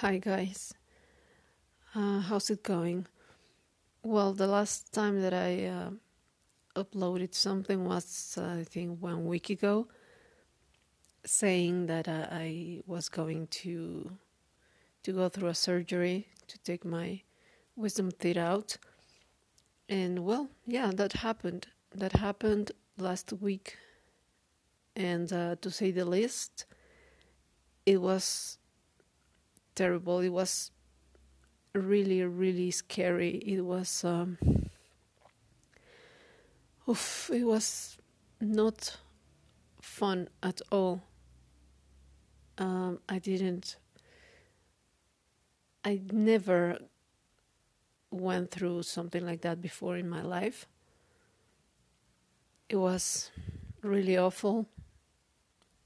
Hi 0.00 0.18
guys, 0.18 0.72
uh, 1.92 2.20
how's 2.20 2.50
it 2.50 2.62
going? 2.62 3.08
Well, 4.04 4.32
the 4.32 4.46
last 4.46 4.92
time 4.92 5.20
that 5.22 5.34
I 5.34 5.66
uh, 5.66 5.90
uploaded 6.76 7.34
something 7.34 7.84
was, 7.84 8.38
uh, 8.40 8.58
I 8.60 8.62
think, 8.62 9.02
one 9.02 9.26
week 9.26 9.50
ago, 9.50 9.88
saying 11.26 11.86
that 11.86 12.06
uh, 12.06 12.28
I 12.30 12.80
was 12.86 13.08
going 13.08 13.48
to 13.62 14.12
to 15.02 15.12
go 15.12 15.28
through 15.28 15.48
a 15.48 15.54
surgery 15.54 16.28
to 16.46 16.58
take 16.58 16.84
my 16.84 17.22
wisdom 17.74 18.12
teeth 18.12 18.36
out, 18.36 18.76
and 19.88 20.20
well, 20.24 20.48
yeah, 20.64 20.92
that 20.94 21.12
happened. 21.14 21.66
That 21.92 22.12
happened 22.12 22.70
last 22.98 23.32
week, 23.32 23.76
and 24.94 25.32
uh, 25.32 25.56
to 25.60 25.72
say 25.72 25.90
the 25.90 26.04
least, 26.04 26.66
it 27.84 28.00
was 28.00 28.57
terrible. 29.78 30.18
It 30.18 30.30
was 30.30 30.72
really, 31.72 32.24
really 32.24 32.72
scary. 32.72 33.36
It 33.46 33.60
was, 33.60 34.04
um, 34.04 34.36
oof, 36.88 37.30
it 37.32 37.44
was 37.44 37.96
not 38.40 38.96
fun 39.80 40.28
at 40.42 40.60
all. 40.72 41.02
Um, 42.58 42.98
I 43.08 43.20
didn't, 43.20 43.76
I 45.84 46.00
never 46.10 46.78
went 48.10 48.50
through 48.50 48.82
something 48.82 49.24
like 49.24 49.42
that 49.42 49.62
before 49.62 49.96
in 49.96 50.08
my 50.08 50.22
life. 50.22 50.66
It 52.68 52.76
was 52.76 53.30
really 53.82 54.18
awful. 54.18 54.66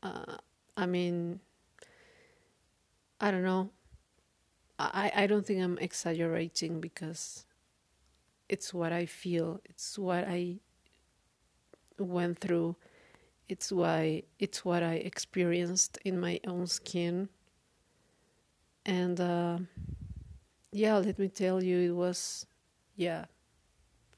Uh, 0.02 0.38
I 0.78 0.86
mean, 0.86 1.40
I 3.20 3.30
don't 3.30 3.44
know. 3.44 3.68
I, 4.92 5.12
I 5.14 5.26
don't 5.26 5.46
think 5.46 5.62
I'm 5.62 5.78
exaggerating 5.78 6.80
because 6.80 7.44
it's 8.48 8.74
what 8.74 8.92
I 8.92 9.06
feel. 9.06 9.60
It's 9.64 9.98
what 9.98 10.24
I 10.28 10.56
went 11.98 12.38
through. 12.38 12.76
It's 13.48 13.70
why 13.70 14.22
it's 14.38 14.64
what 14.64 14.82
I 14.82 14.94
experienced 14.94 15.98
in 16.04 16.18
my 16.18 16.40
own 16.46 16.66
skin. 16.66 17.28
And 18.84 19.20
uh, 19.20 19.58
yeah, 20.72 20.96
let 20.96 21.18
me 21.18 21.28
tell 21.28 21.62
you, 21.62 21.78
it 21.78 21.94
was 21.94 22.46
yeah, 22.96 23.26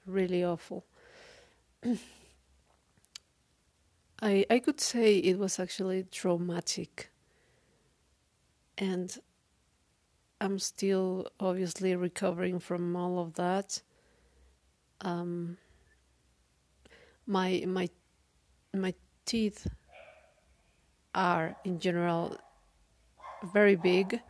really 0.07 0.45
awful. 0.45 0.85
I 4.23 4.47
I 4.49 4.59
could 4.61 4.81
say 4.81 5.19
it 5.19 5.39
was 5.39 5.59
actually 5.59 6.05
traumatic. 6.11 7.11
And 8.79 9.17
I'm 10.45 10.59
still 10.59 11.27
obviously 11.41 11.97
recovering 11.97 12.59
from 12.59 12.95
all 12.95 13.19
of 13.19 13.33
that. 13.35 13.81
Um, 15.01 15.57
my 17.27 17.65
my 17.67 17.89
my 18.75 18.93
teeth 19.25 19.67
are 21.15 21.57
in 21.65 21.79
general 21.79 22.37
very 23.55 23.75
big. 23.75 24.21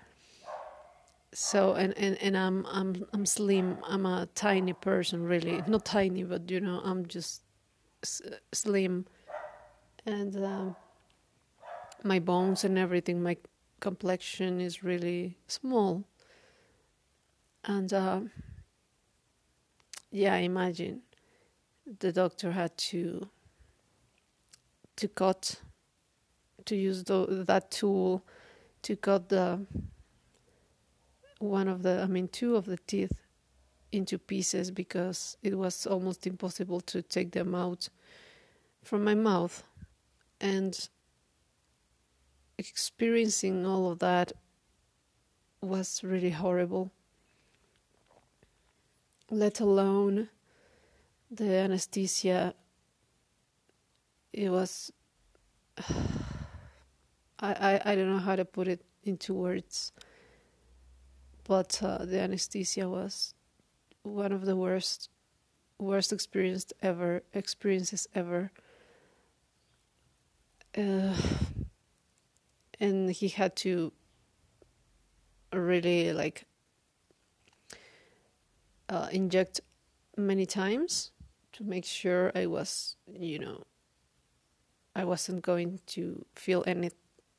So 1.33 1.73
and, 1.75 1.93
and, 1.99 2.17
and 2.23 2.37
I'm 2.37 2.65
I'm 2.67 3.05
I'm 3.13 3.27
slim. 3.27 3.79
I'm 3.83 4.07
a 4.07 4.29
tiny 4.37 4.73
person, 4.73 5.25
really. 5.25 5.65
Not 5.67 5.85
tiny, 5.85 6.23
but 6.23 6.49
you 6.49 6.61
know, 6.61 6.81
I'm 6.85 7.07
just 7.07 7.43
s- 8.05 8.23
slim, 8.53 9.07
and 10.07 10.37
um, 10.45 10.77
my 12.05 12.21
bones 12.21 12.63
and 12.63 12.79
everything. 12.79 13.21
My 13.21 13.37
complexion 13.81 14.61
is 14.61 14.83
really 14.83 15.37
small. 15.47 16.05
And 17.65 17.93
uh, 17.93 18.21
yeah, 20.11 20.37
imagine 20.37 21.03
the 21.99 22.13
doctor 22.13 22.53
had 22.53 22.77
to 22.79 23.29
to 24.97 25.09
cut 25.09 25.57
to 26.65 26.77
use 26.77 27.05
the, 27.05 27.45
that 27.47 27.71
tool 27.71 28.25
to 28.83 28.97
cut 28.97 29.29
the 29.29 29.67
one 31.39 31.69
of 31.69 31.83
the 31.83 32.03
I 32.03 32.07
mean 32.07 32.29
two 32.29 32.57
of 32.57 32.65
the 32.65 32.79
teeth 32.87 33.13
into 33.93 34.19
pieces 34.19 34.71
because 34.71 35.37
it 35.43 35.57
was 35.57 35.87
almost 35.87 36.27
impossible 36.27 36.81
to 36.81 37.03
take 37.03 37.33
them 37.33 37.55
out 37.55 37.89
from 38.83 39.05
my 39.05 39.15
mouth 39.15 39.63
and 40.41 40.89
experiencing 42.59 43.67
all 43.67 43.91
of 43.91 43.99
that 44.01 44.33
was 45.61 46.03
really 46.05 46.31
horrible. 46.31 46.93
Let 49.31 49.61
alone 49.61 50.29
the 51.31 51.55
anesthesia. 51.55 52.55
It 54.33 54.51
was. 54.51 54.93
I, 57.41 57.53
I, 57.53 57.93
I 57.93 57.95
don't 57.97 58.11
know 58.11 58.19
how 58.19 58.37
to 58.37 58.45
put 58.45 58.69
it 58.69 58.85
into 59.03 59.35
words, 59.35 59.93
but 61.45 61.81
uh, 61.83 62.05
the 62.05 62.21
anesthesia 62.21 62.89
was 62.89 63.35
one 64.03 64.33
of 64.33 64.47
the 64.47 64.57
worst, 64.57 65.11
worst 65.79 66.13
experience 66.13 66.73
ever 66.81 67.23
experiences 67.35 68.07
ever. 68.15 68.51
Uh, 70.77 71.15
and 72.85 73.11
he 73.11 73.29
had 73.29 73.57
to 73.57 73.93
really 75.55 76.13
like 76.13 76.45
uh, 78.91 79.09
inject 79.11 79.63
many 80.19 80.45
times 80.45 81.11
to 81.53 81.65
make 81.65 81.87
sure 81.87 82.31
I 82.35 82.45
was, 82.45 82.97
you 83.11 83.39
know, 83.39 83.65
I 84.95 85.05
wasn't 85.05 85.41
going 85.41 85.81
to 85.95 86.27
feel 86.35 86.63
any 86.67 86.91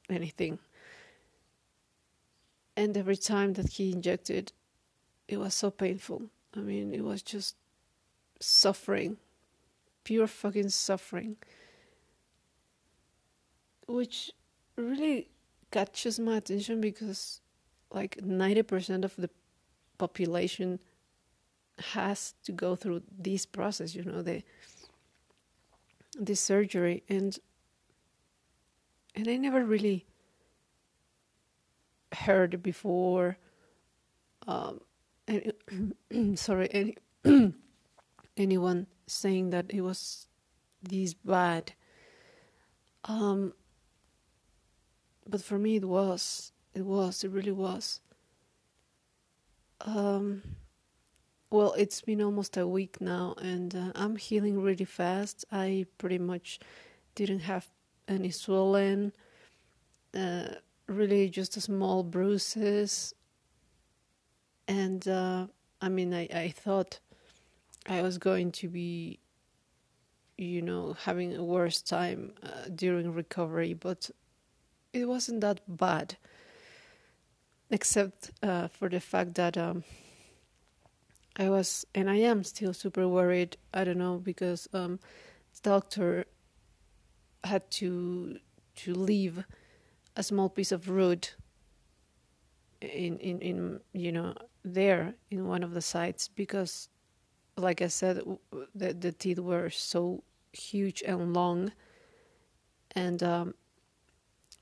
anything. 0.09 0.57
And 2.75 2.97
every 2.97 3.17
time 3.17 3.53
that 3.53 3.69
he 3.73 3.91
injected, 3.91 4.51
it 5.27 5.37
was 5.37 5.53
so 5.53 5.69
painful. 5.69 6.23
I 6.57 6.59
mean, 6.59 6.91
it 6.91 7.03
was 7.03 7.21
just 7.21 7.55
suffering, 8.39 9.17
pure 10.03 10.27
fucking 10.27 10.69
suffering, 10.69 11.37
which 13.87 14.31
really 14.75 15.29
catches 15.75 16.19
my 16.19 16.37
attention 16.37 16.81
because 16.81 17.41
like 17.91 18.17
90% 18.17 19.03
of 19.03 19.15
the 19.17 19.29
population 19.97 20.79
has 21.93 22.33
to 22.43 22.51
go 22.51 22.75
through 22.75 23.01
this 23.27 23.45
process 23.45 23.93
you 23.95 24.03
know 24.03 24.21
the 24.21 24.41
this 26.17 26.39
surgery. 26.41 27.03
And 27.09 27.37
and 29.15 29.27
I 29.27 29.37
never 29.37 29.63
really 29.63 30.05
heard 32.13 32.63
before 32.63 33.37
um 34.47 34.81
any, 35.27 35.51
sorry 36.35 36.69
any 36.71 36.97
anyone 38.37 38.87
saying 39.07 39.49
that 39.51 39.65
it 39.69 39.81
was 39.81 40.27
this 40.81 41.13
bad. 41.13 41.73
Um 43.03 43.53
but 45.27 45.41
for 45.41 45.57
me 45.57 45.77
it 45.77 45.85
was 45.85 46.51
it 46.73 46.85
was 46.85 47.23
it 47.23 47.31
really 47.31 47.51
was. 47.51 47.99
Um 49.81 50.41
well 51.49 51.73
it's 51.73 52.01
been 52.01 52.21
almost 52.21 52.57
a 52.57 52.67
week 52.67 52.99
now 52.99 53.35
and 53.41 53.75
uh, 53.75 53.91
i'm 53.95 54.15
healing 54.15 54.61
really 54.61 54.85
fast. 54.85 55.45
I 55.51 55.85
pretty 55.97 56.17
much 56.19 56.59
didn't 57.15 57.41
have 57.41 57.67
any 58.07 58.31
swelling 58.31 59.11
uh, 60.13 60.47
really 60.87 61.29
just 61.29 61.53
small 61.61 62.03
bruises. 62.03 63.13
And 64.67 65.07
uh, 65.07 65.47
i 65.81 65.89
mean 65.89 66.13
I, 66.13 66.27
I 66.33 66.49
thought 66.49 66.99
i 67.87 68.01
was 68.01 68.17
going 68.17 68.51
to 68.53 68.67
be 68.67 69.19
you 70.37 70.61
know 70.61 70.93
having 70.93 71.35
a 71.35 71.43
worse 71.43 71.81
time 71.81 72.33
uh, 72.43 72.69
during 72.73 73.13
recovery 73.13 73.73
but 73.73 74.09
it 74.95 75.05
wasn't 75.05 75.41
that 75.41 75.59
bad, 75.67 76.15
except 77.69 78.31
uh, 78.41 78.69
for 78.69 78.87
the 78.89 79.01
fact 79.01 79.35
that 79.35 79.57
um, 79.57 79.83
I 81.35 81.49
was 81.49 81.85
and 81.93 82.09
I 82.09 82.15
am 82.15 82.43
still 82.43 82.73
super 82.73 83.07
worried. 83.07 83.57
I 83.73 83.83
don't 83.83 83.97
know 83.97 84.17
because 84.17 84.69
um, 84.73 84.99
the 85.53 85.69
doctor 85.69 86.25
had 87.43 87.69
to 87.71 88.39
to 88.75 88.93
leave 88.93 89.43
a 90.15 90.23
small 90.23 90.49
piece 90.49 90.71
of 90.71 90.89
root 90.89 91.35
in 92.81 93.17
in 93.19 93.41
in 93.41 93.79
you 93.91 94.11
know 94.11 94.33
there 94.63 95.15
in 95.29 95.45
one 95.45 95.61
of 95.61 95.73
the 95.73 95.81
sites 95.81 96.29
because 96.29 96.87
like 97.57 97.81
I 97.81 97.87
said 97.87 98.23
the 98.73 98.93
the 98.93 99.11
teeth 99.11 99.39
were 99.39 99.69
so 99.69 100.23
huge 100.53 101.03
and 101.05 101.33
long 101.33 101.73
and 102.95 103.21
um, 103.21 103.53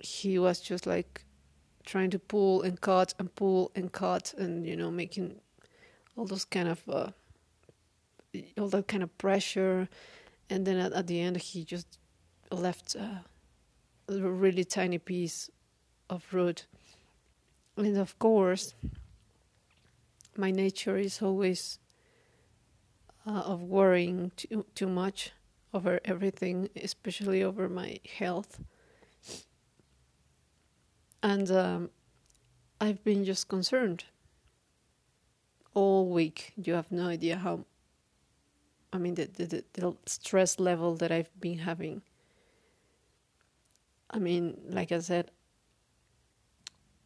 he 0.03 0.37
was 0.37 0.59
just 0.59 0.85
like 0.85 1.23
trying 1.85 2.09
to 2.11 2.19
pull 2.19 2.61
and 2.61 2.79
cut 2.81 3.13
and 3.17 3.33
pull 3.35 3.71
and 3.73 3.91
cut 3.91 4.33
and 4.37 4.67
you 4.67 4.75
know 4.75 4.91
making 4.91 5.39
all 6.15 6.25
those 6.25 6.45
kind 6.45 6.67
of 6.67 6.81
uh, 6.89 7.09
all 8.59 8.67
that 8.67 8.87
kind 8.87 9.01
of 9.01 9.17
pressure. 9.17 9.87
And 10.49 10.67
then 10.67 10.77
at, 10.77 10.93
at 10.93 11.07
the 11.07 11.19
end 11.19 11.37
he 11.37 11.63
just 11.63 11.97
left 12.51 12.95
uh, 12.99 13.23
a 14.09 14.19
really 14.19 14.63
tiny 14.63 14.99
piece 14.99 15.49
of 16.09 16.25
root. 16.31 16.67
And 17.77 17.97
of 17.97 18.19
course 18.19 18.75
my 20.35 20.51
nature 20.51 20.97
is 20.97 21.21
always 21.21 21.79
uh, 23.25 23.31
of 23.31 23.61
worrying 23.61 24.31
too, 24.35 24.65
too 24.75 24.89
much 24.89 25.31
over 25.73 25.99
everything 26.03 26.69
especially 26.75 27.41
over 27.41 27.69
my 27.69 27.99
health 28.17 28.59
and 31.23 31.49
um, 31.49 31.89
I've 32.81 33.03
been 33.03 33.23
just 33.23 33.47
concerned 33.47 34.03
all 35.73 36.09
week. 36.09 36.51
You 36.57 36.73
have 36.73 36.91
no 36.91 37.07
idea 37.07 37.37
how. 37.37 37.65
I 38.91 38.99
mean, 38.99 39.15
the, 39.15 39.25
the, 39.25 39.63
the 39.73 39.95
stress 40.05 40.59
level 40.59 40.95
that 40.97 41.11
I've 41.11 41.31
been 41.39 41.59
having. 41.59 42.03
I 44.11 44.19
mean, 44.19 44.61
like 44.69 44.91
I 44.91 44.99
said, 44.99 45.31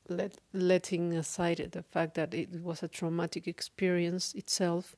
let, 0.10 0.38
letting 0.52 1.14
aside 1.14 1.70
the 1.72 1.84
fact 1.84 2.16
that 2.16 2.34
it 2.34 2.62
was 2.62 2.84
a 2.84 2.90
traumatic 2.90 3.48
experience 3.48 4.34
itself, 4.34 4.98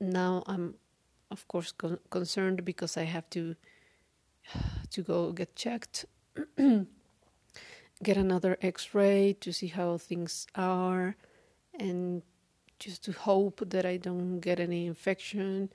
now 0.00 0.42
I'm, 0.48 0.74
of 1.30 1.46
course, 1.46 1.70
con- 1.70 2.00
concerned 2.10 2.64
because 2.64 2.96
I 2.96 3.04
have 3.04 3.30
to 3.30 3.54
to 4.90 5.02
go 5.02 5.30
get 5.30 5.54
checked 5.54 6.06
get 8.02 8.16
another 8.16 8.56
x-ray 8.62 9.36
to 9.40 9.52
see 9.52 9.68
how 9.68 9.98
things 9.98 10.46
are 10.54 11.16
and 11.78 12.22
just 12.78 13.04
to 13.04 13.12
hope 13.12 13.60
that 13.70 13.84
I 13.84 13.96
don't 13.96 14.40
get 14.40 14.60
any 14.60 14.86
infection 14.86 15.70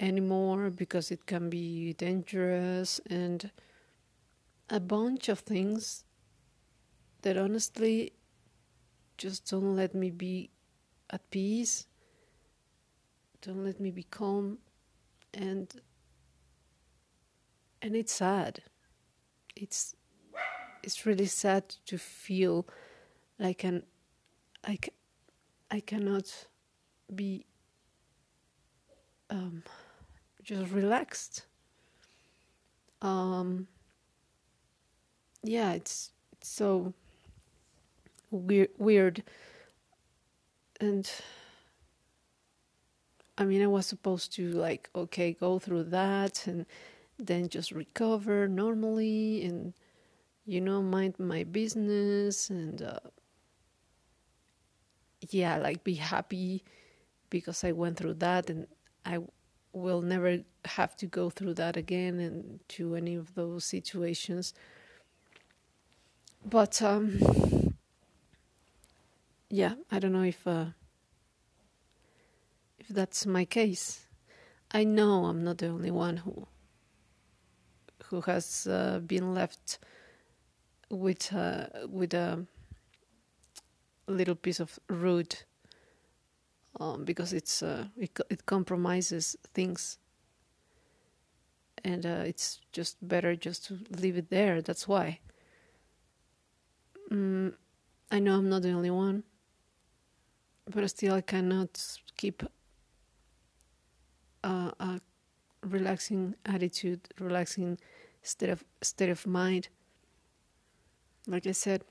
anymore 0.00 0.70
because 0.70 1.10
it 1.10 1.26
can 1.26 1.50
be 1.50 1.92
dangerous 1.92 3.00
and 3.08 3.50
a 4.70 4.80
bunch 4.80 5.28
of 5.28 5.40
things 5.40 6.04
that 7.20 7.36
honestly 7.36 8.14
just 9.18 9.50
don't 9.50 9.76
let 9.76 9.94
me 9.94 10.10
be 10.10 10.50
at 11.10 11.30
peace 11.30 11.86
don't 13.42 13.64
let 13.64 13.78
me 13.78 13.90
be 13.90 14.04
calm 14.04 14.58
and 15.34 15.80
and 17.82 17.96
it's 17.96 18.12
sad. 18.12 18.62
It's 19.56 19.96
it's 20.82 21.06
really 21.06 21.26
sad 21.26 21.68
to 21.86 21.98
feel 21.98 22.66
like 23.38 23.64
an 23.64 23.84
I, 24.64 24.78
ca- 24.80 24.94
I 25.70 25.80
cannot 25.80 26.46
be 27.12 27.46
um, 29.30 29.62
just 30.42 30.70
relaxed. 30.72 31.46
Um, 33.00 33.66
yeah, 35.42 35.72
it's, 35.72 36.10
it's 36.32 36.48
so 36.48 36.92
weird, 38.30 38.68
weird, 38.78 39.24
and 40.80 41.10
I 43.36 43.44
mean, 43.44 43.62
I 43.62 43.66
was 43.66 43.86
supposed 43.86 44.32
to 44.34 44.48
like 44.52 44.90
okay 44.94 45.32
go 45.32 45.58
through 45.58 45.84
that 45.84 46.46
and 46.46 46.66
then 47.18 47.48
just 47.48 47.72
recover 47.72 48.46
normally 48.46 49.44
and 49.44 49.74
you 50.44 50.60
know, 50.60 50.82
mind 50.82 51.14
my 51.18 51.44
business 51.44 52.50
and 52.50 52.82
uh, 52.82 52.98
yeah, 55.30 55.56
like 55.56 55.84
be 55.84 55.94
happy 55.94 56.64
because 57.30 57.64
I 57.64 57.72
went 57.72 57.96
through 57.96 58.14
that 58.14 58.50
and 58.50 58.66
I 59.04 59.20
will 59.72 60.02
never 60.02 60.40
have 60.64 60.96
to 60.96 61.06
go 61.06 61.30
through 61.30 61.54
that 61.54 61.76
again 61.76 62.18
and 62.18 62.60
to 62.68 62.94
any 62.94 63.14
of 63.14 63.34
those 63.34 63.64
situations. 63.64 64.52
But 66.44 66.82
um, 66.82 67.18
yeah, 69.48 69.74
I 69.90 69.98
don't 69.98 70.12
know 70.12 70.22
if 70.22 70.46
uh, 70.46 70.66
if 72.78 72.88
that's 72.88 73.24
my 73.26 73.44
case. 73.44 74.06
I 74.72 74.84
know 74.84 75.26
I'm 75.26 75.44
not 75.44 75.58
the 75.58 75.68
only 75.68 75.90
one 75.90 76.18
who 76.18 76.46
who 78.06 78.20
has 78.22 78.66
uh, 78.66 79.00
been 79.06 79.34
left 79.34 79.78
with 80.92 81.32
uh, 81.32 81.66
with 81.88 82.14
a 82.14 82.46
little 84.06 84.34
piece 84.34 84.60
of 84.60 84.78
root 84.88 85.44
um, 86.78 87.04
because 87.04 87.32
it's 87.32 87.62
uh, 87.62 87.86
it 87.96 88.18
it 88.30 88.46
compromises 88.46 89.36
things. 89.54 89.98
And 91.84 92.06
uh, 92.06 92.22
it's 92.24 92.60
just 92.70 92.96
better 93.02 93.34
just 93.34 93.64
to 93.66 93.78
leave 93.90 94.16
it 94.16 94.30
there 94.30 94.62
that's 94.62 94.86
why. 94.86 95.18
Mm, 97.10 97.54
I 98.12 98.20
know 98.20 98.36
I'm 98.36 98.48
not 98.48 98.62
the 98.62 98.70
only 98.70 98.90
one 98.90 99.24
but 100.70 100.88
still 100.88 101.14
I 101.14 101.20
cannot 101.20 101.82
keep 102.16 102.42
a, 104.44 104.48
a 104.48 105.00
relaxing 105.62 106.34
attitude 106.44 107.00
relaxing 107.18 107.78
state 108.22 108.50
of 108.50 108.64
state 108.82 109.10
of 109.10 109.26
mind 109.26 109.68
like 111.26 111.46
I 111.46 111.52
said, 111.52 111.84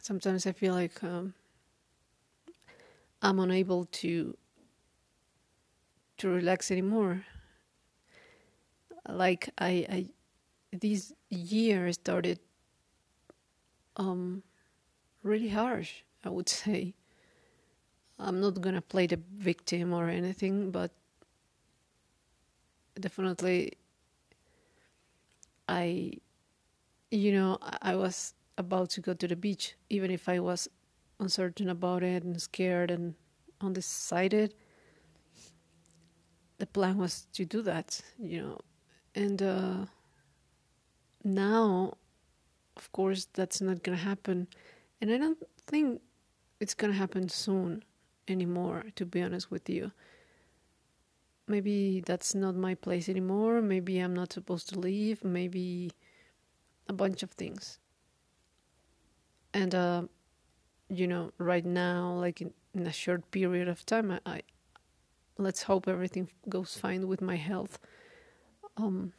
sometimes 0.00 0.46
I 0.46 0.52
feel 0.52 0.74
like 0.74 1.02
um, 1.02 1.34
I'm 3.22 3.38
unable 3.38 3.86
to 3.86 4.36
to 6.18 6.28
relax 6.28 6.70
anymore. 6.70 7.24
Like 9.08 9.50
I, 9.58 9.86
I 9.88 10.06
this 10.72 11.12
year 11.28 11.92
started 11.92 12.40
um, 13.96 14.42
really 15.22 15.48
harsh. 15.48 16.02
I 16.24 16.30
would 16.30 16.48
say. 16.48 16.94
I'm 18.18 18.40
not 18.40 18.60
gonna 18.62 18.80
play 18.80 19.06
the 19.06 19.20
victim 19.36 19.92
or 19.92 20.08
anything, 20.08 20.70
but 20.70 20.90
definitely 22.98 23.72
I 25.68 26.14
you 27.10 27.32
know, 27.32 27.58
I 27.82 27.94
was 27.96 28.34
about 28.58 28.90
to 28.90 29.00
go 29.00 29.14
to 29.14 29.28
the 29.28 29.36
beach, 29.36 29.74
even 29.90 30.10
if 30.10 30.28
I 30.28 30.40
was 30.40 30.68
uncertain 31.20 31.68
about 31.68 32.02
it 32.02 32.22
and 32.22 32.40
scared 32.40 32.90
and 32.90 33.14
undecided. 33.60 34.54
The 36.58 36.66
plan 36.66 36.98
was 36.98 37.26
to 37.34 37.44
do 37.44 37.62
that, 37.62 38.00
you 38.18 38.40
know, 38.42 38.60
and 39.14 39.42
uh, 39.42 39.86
now, 41.22 41.98
of 42.76 42.90
course, 42.92 43.28
that's 43.34 43.60
not 43.60 43.82
gonna 43.82 43.98
happen, 43.98 44.48
and 45.00 45.10
I 45.12 45.18
don't 45.18 45.38
think 45.66 46.00
it's 46.60 46.74
gonna 46.74 46.94
happen 46.94 47.28
soon 47.28 47.84
anymore. 48.26 48.84
To 48.96 49.04
be 49.04 49.20
honest 49.20 49.50
with 49.50 49.68
you, 49.68 49.92
maybe 51.46 52.00
that's 52.06 52.34
not 52.34 52.56
my 52.56 52.74
place 52.74 53.08
anymore. 53.08 53.60
Maybe 53.60 53.98
I'm 53.98 54.14
not 54.14 54.32
supposed 54.32 54.70
to 54.70 54.78
leave. 54.78 55.22
Maybe 55.24 55.90
a 56.88 56.92
bunch 56.92 57.22
of 57.22 57.30
things. 57.30 57.78
And, 59.52 59.74
uh, 59.74 60.02
you 60.88 61.06
know, 61.06 61.32
right 61.38 61.64
now, 61.64 62.12
like 62.12 62.40
in, 62.40 62.52
in, 62.74 62.86
a 62.86 62.92
short 62.92 63.30
period 63.30 63.68
of 63.68 63.84
time, 63.86 64.10
I, 64.10 64.20
I 64.26 64.42
let's 65.38 65.62
hope 65.62 65.88
everything 65.88 66.28
goes 66.48 66.76
fine 66.76 67.08
with 67.08 67.20
my 67.20 67.36
health. 67.36 67.78
Um, 68.76 69.12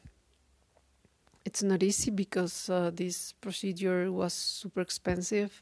it's 1.46 1.64
not 1.64 1.82
easy 1.82 2.12
because 2.12 2.70
uh, 2.70 2.92
this 2.94 3.34
procedure 3.34 4.12
was 4.12 4.34
super 4.34 4.82
expensive. 4.82 5.62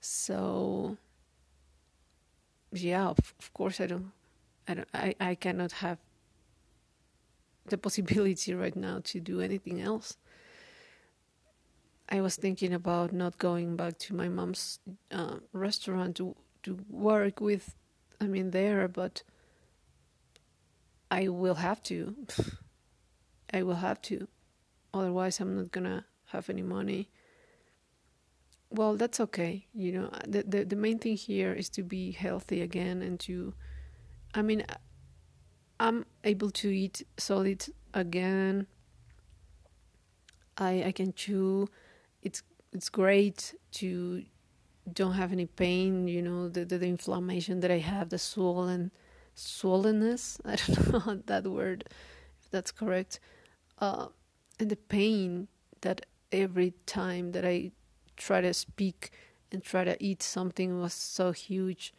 So, 0.00 0.96
yeah, 2.72 3.06
of, 3.06 3.34
of 3.38 3.54
course, 3.54 3.80
I 3.80 3.86
don't, 3.86 4.12
I 4.68 4.74
don't, 4.74 4.88
I, 4.92 5.14
I 5.20 5.34
cannot 5.34 5.72
have 5.72 5.98
the 7.66 7.78
possibility 7.78 8.54
right 8.54 8.76
now 8.76 9.00
to 9.04 9.20
do 9.20 9.40
anything 9.40 9.80
else. 9.80 10.16
I 12.08 12.20
was 12.20 12.36
thinking 12.36 12.72
about 12.72 13.12
not 13.12 13.38
going 13.38 13.76
back 13.76 13.98
to 13.98 14.14
my 14.14 14.28
mom's 14.28 14.78
uh, 15.10 15.36
restaurant 15.52 16.16
to 16.16 16.36
to 16.62 16.78
work 16.88 17.40
with. 17.40 17.74
I 18.20 18.26
mean, 18.26 18.50
there, 18.50 18.88
but 18.88 19.22
I 21.10 21.28
will 21.28 21.56
have 21.56 21.82
to. 21.84 22.14
I 23.52 23.62
will 23.62 23.76
have 23.76 24.00
to. 24.02 24.28
Otherwise, 24.94 25.40
I'm 25.40 25.56
not 25.56 25.72
gonna 25.72 26.04
have 26.26 26.48
any 26.48 26.62
money. 26.62 27.10
Well, 28.70 28.96
that's 28.96 29.20
okay. 29.20 29.66
You 29.74 29.92
know, 29.92 30.10
the 30.26 30.44
the 30.44 30.64
the 30.64 30.76
main 30.76 30.98
thing 30.98 31.16
here 31.16 31.52
is 31.52 31.68
to 31.70 31.82
be 31.82 32.12
healthy 32.12 32.62
again 32.62 33.02
and 33.02 33.18
to. 33.20 33.54
I 34.32 34.42
mean, 34.42 34.64
I'm 35.80 36.06
able 36.22 36.50
to 36.50 36.68
eat 36.68 37.02
solid 37.16 37.66
again. 37.94 38.68
I 40.56 40.84
I 40.84 40.92
can 40.92 41.12
chew 41.12 41.68
it's 42.26 42.42
it's 42.72 42.88
great 42.88 43.54
to 43.70 44.24
don't 44.92 45.14
have 45.14 45.32
any 45.32 45.46
pain. 45.46 46.08
You 46.08 46.22
know, 46.22 46.48
the 46.48 46.64
the, 46.64 46.78
the 46.78 46.88
inflammation 46.88 47.60
that 47.60 47.70
I 47.70 47.78
have, 47.78 48.08
the 48.10 48.18
swollen 48.18 48.90
swollenness. 49.36 50.40
I 50.44 50.56
don't 50.56 50.92
know 50.92 51.22
that 51.26 51.46
word, 51.46 51.84
if 52.42 52.50
that's 52.50 52.72
correct. 52.72 53.20
Uh, 53.78 54.08
and 54.58 54.70
the 54.70 54.76
pain 54.76 55.48
that 55.82 56.06
every 56.32 56.74
time 56.86 57.32
that 57.32 57.44
I 57.44 57.70
try 58.16 58.40
to 58.40 58.52
speak 58.52 59.10
and 59.52 59.62
try 59.62 59.84
to 59.84 59.96
eat 60.02 60.22
something 60.22 60.80
was 60.80 60.94
so 60.94 61.30
huge, 61.30 61.94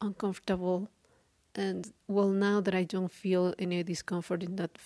uncomfortable. 0.00 0.88
And 1.54 1.92
well, 2.08 2.30
now 2.30 2.60
that 2.60 2.74
I 2.74 2.84
don't 2.84 3.12
feel 3.12 3.54
any 3.58 3.82
discomfort 3.82 4.42
in 4.42 4.56
that 4.56 4.78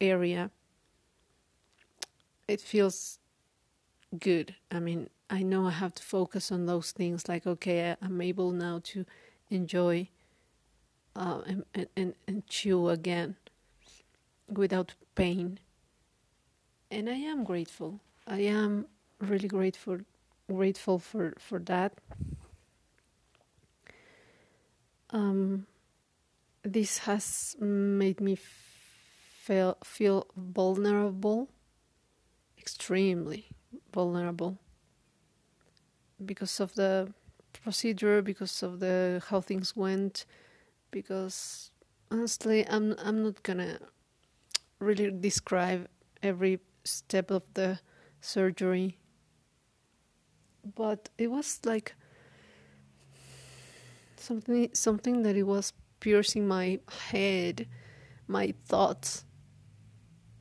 area, 0.00 0.50
it 2.46 2.60
feels 2.60 3.18
good. 4.18 4.54
I 4.70 4.80
mean, 4.80 5.10
I 5.30 5.42
know 5.42 5.66
I 5.66 5.70
have 5.70 5.94
to 5.94 6.02
focus 6.02 6.52
on 6.52 6.66
those 6.66 6.92
things. 6.92 7.28
Like, 7.28 7.46
okay, 7.46 7.96
I'm 8.00 8.20
able 8.20 8.52
now 8.52 8.80
to 8.84 9.04
enjoy 9.50 10.08
uh, 11.16 11.42
and, 11.46 11.64
and, 11.96 12.14
and 12.26 12.46
chew 12.46 12.88
again 12.88 13.36
without 14.48 14.94
pain. 15.14 15.58
And 16.90 17.08
I 17.08 17.14
am 17.14 17.44
grateful. 17.44 18.00
I 18.26 18.40
am 18.40 18.86
really 19.20 19.48
grateful 19.48 19.98
grateful 20.52 20.98
for, 20.98 21.34
for 21.38 21.58
that. 21.58 21.92
Um, 25.10 25.66
this 26.62 26.98
has 26.98 27.56
made 27.60 28.20
me 28.20 28.36
feel 28.36 29.76
feel 29.84 30.26
vulnerable, 30.36 31.48
extremely 32.58 33.53
vulnerable, 33.94 34.58
because 36.24 36.60
of 36.60 36.74
the 36.74 37.12
procedure, 37.62 38.20
because 38.20 38.62
of 38.62 38.80
the 38.80 39.22
how 39.28 39.40
things 39.40 39.76
went, 39.76 40.26
because 40.90 41.70
honestly, 42.10 42.66
I'm 42.68 42.94
I'm 42.98 43.22
not 43.22 43.42
gonna 43.42 43.78
really 44.80 45.10
describe 45.10 45.88
every 46.22 46.58
step 46.84 47.30
of 47.30 47.42
the 47.54 47.78
surgery, 48.20 48.98
but 50.74 51.08
it 51.16 51.30
was 51.30 51.60
like 51.64 51.94
something 54.16 54.70
something 54.74 55.22
that 55.22 55.36
it 55.36 55.44
was 55.44 55.72
piercing 56.00 56.46
my 56.46 56.80
head, 57.10 57.66
my 58.26 58.52
thoughts 58.66 59.24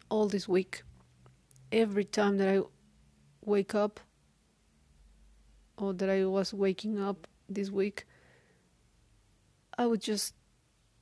all 0.10 0.28
this 0.28 0.48
week. 0.48 0.84
Every 1.72 2.04
time 2.04 2.38
that 2.38 2.50
I 2.50 2.62
wake 3.46 3.76
up 3.76 4.00
or 5.78 5.94
that 5.94 6.10
I 6.10 6.26
was 6.26 6.54
waking 6.54 7.00
up 7.00 7.28
this 7.50 7.70
week, 7.70 8.06
I 9.78 9.86
would 9.86 10.02
just 10.02 10.36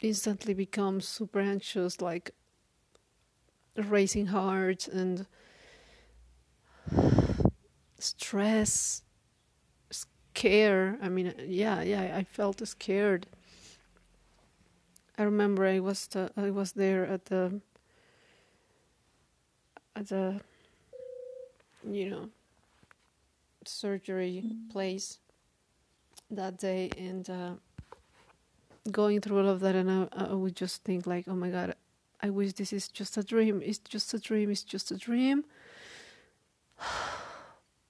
instantly 0.02 0.54
become 0.54 1.02
super 1.02 1.40
anxious, 1.40 2.02
like 2.02 2.32
racing 3.76 4.28
heart 4.28 4.88
and 4.88 5.26
stress, 8.00 9.04
scare. 9.92 10.98
I 11.02 11.10
mean, 11.10 11.34
yeah, 11.40 11.82
yeah, 11.82 12.16
I 12.16 12.24
felt 12.24 12.66
scared. 12.68 13.28
I 15.18 15.24
remember 15.24 15.66
I 15.66 15.80
was 15.80 16.08
the, 16.08 16.32
I 16.36 16.50
was 16.50 16.72
there 16.72 17.06
at 17.06 17.26
the 17.26 17.62
at 19.96 20.08
the 20.08 20.42
you 21.90 22.10
know 22.10 22.30
surgery 23.66 24.44
place 24.72 25.20
that 26.30 26.58
day 26.58 26.90
and 26.98 27.30
uh, 27.30 27.52
going 28.90 29.22
through 29.22 29.40
all 29.40 29.50
of 29.50 29.60
that, 29.60 29.76
and 29.76 29.92
I, 29.92 30.08
I 30.16 30.34
would 30.34 30.56
just 30.56 30.84
think 30.84 31.06
like, 31.06 31.28
oh 31.28 31.36
my 31.36 31.50
god, 31.50 31.76
I 32.22 32.30
wish 32.30 32.54
this 32.54 32.74
is 32.74 32.88
just 32.88 33.18
a 33.18 33.24
dream. 33.24 33.62
It's 33.64 33.80
just 33.80 34.14
a 34.14 34.20
dream. 34.20 34.50
It's 34.50 34.64
just 34.64 34.92
a 34.92 34.98
dream. 34.98 35.46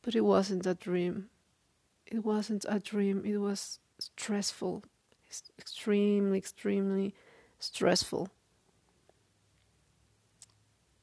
But 0.03 0.15
it 0.15 0.21
wasn't 0.21 0.65
a 0.65 0.73
dream. 0.73 1.29
It 2.07 2.25
wasn't 2.25 2.65
a 2.67 2.79
dream. 2.79 3.23
It 3.23 3.37
was 3.37 3.77
stressful. 3.99 4.83
It's 5.29 5.43
extremely, 5.59 6.39
extremely 6.39 7.13
stressful. 7.59 8.29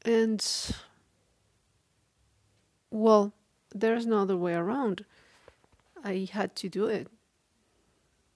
And, 0.05 0.45
well, 2.91 3.33
there's 3.75 4.07
no 4.07 4.19
other 4.19 4.37
way 4.37 4.55
around. 4.55 5.05
I 6.03 6.29
had 6.33 6.55
to 6.57 6.69
do 6.69 6.87
it. 6.87 7.09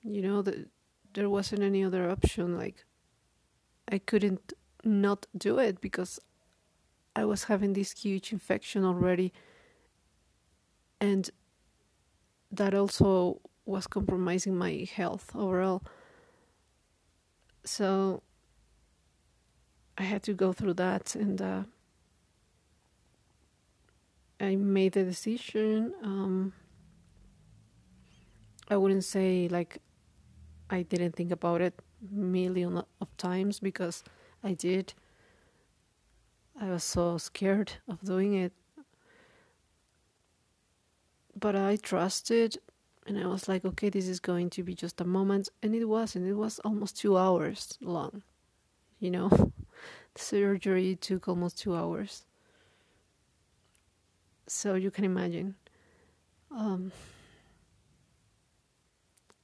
You 0.02 0.22
know, 0.22 0.42
that 0.42 0.68
there 1.14 1.30
wasn't 1.30 1.62
any 1.62 1.84
other 1.84 2.10
option. 2.10 2.56
Like, 2.56 2.84
I 3.90 3.98
couldn't 3.98 4.52
not 4.84 5.26
do 5.36 5.58
it 5.58 5.80
because 5.80 6.18
I 7.14 7.24
was 7.24 7.44
having 7.44 7.74
this 7.74 7.92
huge 7.92 8.32
infection 8.32 8.84
already, 8.84 9.32
and 11.00 11.30
that 12.50 12.74
also 12.74 13.40
was 13.64 13.86
compromising 13.86 14.56
my 14.56 14.86
health 14.94 15.30
overall. 15.34 15.82
So 17.64 18.22
I 19.96 20.02
had 20.02 20.22
to 20.24 20.34
go 20.34 20.52
through 20.52 20.74
that, 20.74 21.14
and 21.14 21.40
uh, 21.40 21.62
I 24.42 24.56
made 24.56 24.92
the 24.92 25.04
decision. 25.04 25.94
Um, 26.02 26.52
I 28.68 28.76
wouldn't 28.76 29.04
say 29.04 29.48
like 29.48 29.78
I 30.68 30.82
didn't 30.82 31.14
think 31.14 31.30
about 31.30 31.60
it 31.60 31.74
million 32.10 32.82
of 33.00 33.16
times 33.16 33.60
because 33.60 34.02
I 34.42 34.54
did. 34.54 34.94
I 36.60 36.70
was 36.70 36.82
so 36.82 37.18
scared 37.18 37.72
of 37.88 38.00
doing 38.02 38.34
it. 38.34 38.52
But 41.38 41.56
I 41.56 41.76
trusted 41.76 42.58
and 43.06 43.18
I 43.18 43.26
was 43.26 43.48
like, 43.48 43.64
okay, 43.64 43.90
this 43.90 44.08
is 44.08 44.20
going 44.20 44.50
to 44.50 44.62
be 44.62 44.74
just 44.74 45.00
a 45.00 45.04
moment. 45.04 45.48
And 45.62 45.74
it 45.74 45.84
was, 45.84 46.14
and 46.14 46.26
it 46.26 46.34
was 46.34 46.58
almost 46.60 46.96
two 46.96 47.16
hours 47.16 47.78
long. 47.80 48.22
You 48.98 49.10
know, 49.10 49.28
the 50.14 50.20
surgery 50.20 50.96
took 50.96 51.28
almost 51.28 51.58
two 51.58 51.74
hours. 51.74 52.24
So 54.52 54.74
you 54.74 54.90
can 54.90 55.04
imagine. 55.04 55.54
Um, 56.50 56.92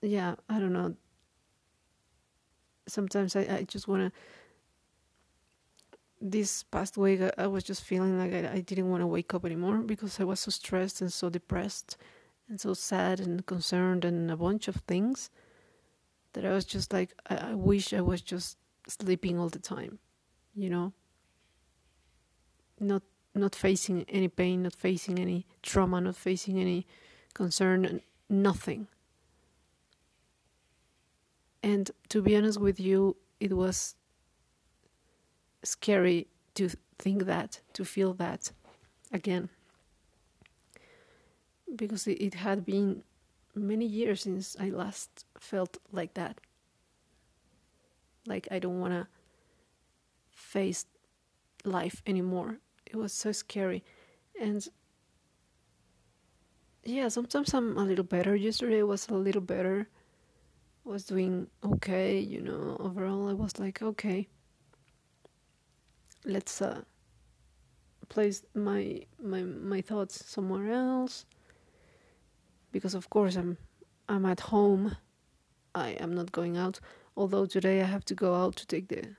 yeah, 0.02 0.34
I 0.48 0.60
don't 0.60 0.72
know 0.72 0.94
sometimes 2.88 3.36
I, 3.36 3.40
I 3.40 3.62
just 3.62 3.86
want 3.88 4.12
to. 4.12 4.18
This 6.20 6.64
past 6.64 6.96
week, 6.96 7.20
I, 7.20 7.30
I 7.38 7.46
was 7.46 7.62
just 7.62 7.84
feeling 7.84 8.18
like 8.18 8.32
I, 8.32 8.54
I 8.54 8.60
didn't 8.60 8.90
want 8.90 9.02
to 9.02 9.06
wake 9.06 9.34
up 9.34 9.44
anymore 9.44 9.78
because 9.78 10.18
I 10.18 10.24
was 10.24 10.40
so 10.40 10.50
stressed 10.50 11.00
and 11.00 11.12
so 11.12 11.30
depressed 11.30 11.96
and 12.48 12.60
so 12.60 12.74
sad 12.74 13.20
and 13.20 13.46
concerned 13.46 14.04
and 14.04 14.30
a 14.30 14.36
bunch 14.36 14.66
of 14.66 14.76
things 14.88 15.30
that 16.32 16.44
I 16.44 16.52
was 16.52 16.64
just 16.64 16.92
like, 16.92 17.14
I, 17.30 17.36
I 17.36 17.54
wish 17.54 17.92
I 17.92 18.00
was 18.00 18.20
just 18.20 18.58
sleeping 18.88 19.38
all 19.38 19.48
the 19.48 19.60
time, 19.60 19.98
you 20.54 20.70
know? 20.70 20.92
Not 22.80 23.02
not 23.34 23.54
facing 23.54 24.04
any 24.08 24.28
pain, 24.28 24.62
not 24.62 24.74
facing 24.74 25.18
any 25.18 25.46
trauma, 25.62 26.00
not 26.00 26.16
facing 26.16 26.58
any 26.58 26.86
concern, 27.34 28.00
nothing. 28.28 28.88
And 31.62 31.90
to 32.08 32.22
be 32.22 32.36
honest 32.36 32.60
with 32.60 32.80
you, 32.80 33.16
it 33.40 33.52
was 33.52 33.94
scary 35.62 36.28
to 36.54 36.70
think 36.98 37.24
that, 37.24 37.60
to 37.74 37.84
feel 37.84 38.14
that 38.14 38.52
again. 39.12 39.48
Because 41.74 42.06
it, 42.06 42.34
had 42.34 42.64
been 42.64 43.02
many 43.54 43.84
years 43.84 44.22
since 44.22 44.56
I 44.58 44.70
last 44.70 45.26
felt 45.38 45.76
like 45.92 46.14
that. 46.14 46.40
Like 48.26 48.48
I 48.50 48.58
don't 48.58 48.80
want 48.80 48.94
to 48.94 49.06
face 50.30 50.86
life 51.64 52.02
anymore. 52.06 52.58
It 52.90 52.96
was 52.96 53.12
so 53.12 53.32
scary. 53.32 53.84
And 54.40 54.66
yeah, 56.84 57.08
sometimes 57.08 57.54
I'm 57.54 57.76
a 57.76 57.84
little 57.84 58.04
better. 58.04 58.34
Yesterday 58.34 58.82
was 58.82 59.08
a 59.08 59.14
little 59.14 59.42
better 59.42 59.88
was 60.88 61.04
doing 61.04 61.46
okay, 61.62 62.18
you 62.18 62.40
know, 62.40 62.76
overall 62.80 63.28
I 63.28 63.34
was 63.34 63.58
like, 63.58 63.82
okay, 63.82 64.26
let's 66.24 66.62
uh, 66.62 66.80
place 68.08 68.42
my 68.54 69.02
my 69.22 69.42
my 69.42 69.82
thoughts 69.82 70.24
somewhere 70.26 70.72
else 70.72 71.26
because 72.72 72.94
of 72.94 73.10
course 73.10 73.36
I'm 73.36 73.58
I'm 74.08 74.24
at 74.24 74.40
home. 74.40 74.96
I 75.74 75.90
am 76.00 76.14
not 76.14 76.32
going 76.32 76.56
out. 76.56 76.80
Although 77.16 77.46
today 77.46 77.82
I 77.82 77.84
have 77.84 78.04
to 78.06 78.14
go 78.14 78.34
out 78.34 78.56
to 78.56 78.66
take 78.66 78.88
the 78.88 79.14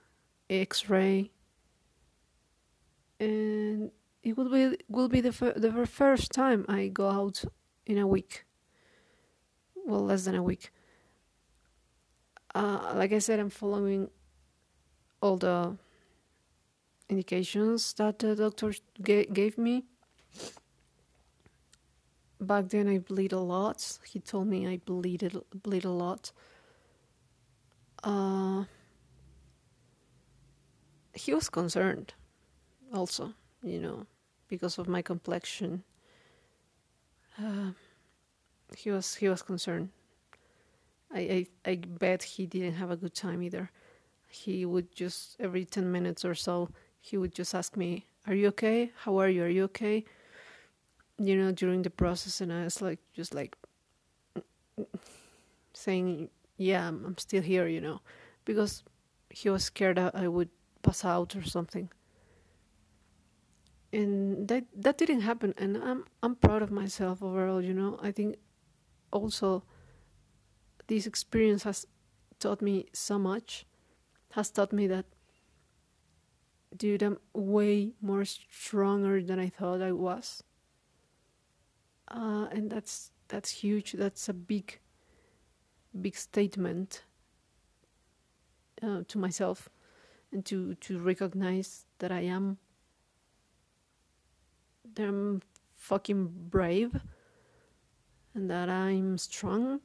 X-ray. 0.50 1.30
And 3.20 3.92
it 4.24 4.38
will 4.38 4.50
be 4.50 4.78
will 4.88 5.10
be 5.10 5.22
the 5.22 5.32
fir- 5.32 5.54
the 5.58 5.86
first 5.86 6.32
time 6.32 6.66
I 6.68 6.88
go 6.88 7.10
out 7.10 7.44
in 7.86 7.98
a 7.98 8.08
week. 8.08 8.46
Well, 9.86 10.06
less 10.06 10.26
than 10.26 10.36
a 10.36 10.44
week. 10.44 10.72
Uh, 12.56 12.94
like 12.96 13.12
I 13.14 13.20
said, 13.20 13.40
I'm 13.40 13.50
following 13.50 14.10
all 15.22 15.38
the 15.38 15.78
indications 17.10 17.94
that 17.94 18.20
the 18.20 18.36
doctor 18.36 18.74
ga- 19.02 19.26
gave 19.26 19.58
me. 19.58 19.86
Back 22.42 22.70
then, 22.70 22.88
I 22.88 23.00
bleed 23.00 23.34
a 23.34 23.40
lot. 23.40 24.00
He 24.06 24.20
told 24.20 24.48
me 24.48 24.66
I 24.68 24.78
bleed 24.78 25.30
bleed 25.64 25.86
a 25.86 25.92
lot. 25.92 26.32
Uh, 28.04 28.64
he 31.14 31.34
was 31.34 31.50
concerned, 31.50 32.14
also, 32.94 33.34
you 33.64 33.80
know, 33.80 34.06
because 34.48 34.78
of 34.78 34.88
my 34.88 35.02
complexion. 35.02 35.84
Uh, 37.38 37.72
he 38.78 38.92
was 38.92 39.16
he 39.16 39.30
was 39.30 39.42
concerned. 39.42 39.90
I, 41.12 41.20
I 41.66 41.72
I 41.72 41.76
bet 41.76 42.24
he 42.24 42.46
didn't 42.46 42.76
have 42.76 42.92
a 42.92 42.98
good 42.98 43.16
time 43.16 43.42
either. 43.42 43.72
He 44.28 44.66
would 44.66 44.94
just 44.96 45.36
every 45.40 45.66
ten 45.66 45.92
minutes 45.92 46.24
or 46.26 46.36
so 46.36 46.70
he 47.02 47.18
would 47.18 47.34
just 47.34 47.56
ask 47.56 47.76
me, 47.78 48.06
"Are 48.28 48.36
you 48.36 48.48
okay? 48.50 48.92
How 49.04 49.18
are 49.18 49.30
you? 49.30 49.44
Are 49.44 49.50
you 49.50 49.64
okay?" 49.66 50.06
You 51.18 51.36
know, 51.36 51.52
during 51.52 51.82
the 51.82 51.90
process, 51.90 52.42
and 52.42 52.52
I 52.54 52.64
was 52.64 52.82
like, 52.82 53.00
just 53.14 53.34
like 53.34 53.56
saying, 55.74 56.30
"Yeah, 56.58 56.88
I'm, 56.88 57.06
I'm 57.06 57.18
still 57.18 57.42
here," 57.42 57.68
you 57.68 57.82
know, 57.82 58.02
because 58.46 58.84
he 59.30 59.50
was 59.50 59.64
scared 59.66 60.00
I 60.00 60.28
would 60.28 60.50
pass 60.82 61.06
out 61.06 61.36
or 61.36 61.44
something. 61.44 61.90
And 63.92 64.48
that 64.48 64.66
that 64.76 64.98
didn't 65.00 65.22
happen, 65.22 65.54
and 65.58 65.78
I'm 65.78 66.06
I'm 66.22 66.36
proud 66.36 66.62
of 66.62 66.70
myself 66.70 67.24
overall. 67.24 67.62
You 67.62 67.74
know, 67.74 68.00
I 68.04 68.12
think 68.12 68.38
also 69.12 69.64
this 70.86 71.08
experience 71.08 71.64
has 71.64 71.88
taught 72.40 72.62
me 72.62 72.86
so 72.94 73.18
much, 73.18 73.66
has 74.34 74.52
taught 74.52 74.72
me 74.72 74.86
that 74.88 75.06
dude, 76.76 77.02
I'm 77.02 77.18
way 77.34 77.94
more 78.02 78.26
stronger 78.26 79.22
than 79.22 79.40
I 79.40 79.50
thought 79.50 79.82
I 79.82 79.92
was. 79.92 80.44
Uh, 82.08 82.48
and 82.52 82.70
that's 82.70 83.12
that's 83.28 83.52
huge. 83.52 83.94
That's 83.94 84.30
a 84.30 84.34
big, 84.34 84.80
big 86.00 86.16
statement 86.16 87.04
uh, 88.82 89.04
to 89.08 89.18
myself, 89.18 89.70
and 90.32 90.44
to 90.46 90.76
to 90.76 91.00
recognize 91.00 91.86
that 92.00 92.12
I 92.12 92.22
am. 92.22 92.58
That 94.96 95.08
I'm 95.08 95.42
fucking 95.76 96.50
brave, 96.50 97.00
and 98.34 98.50
that 98.50 98.70
I'm 98.70 99.18
strong. 99.18 99.82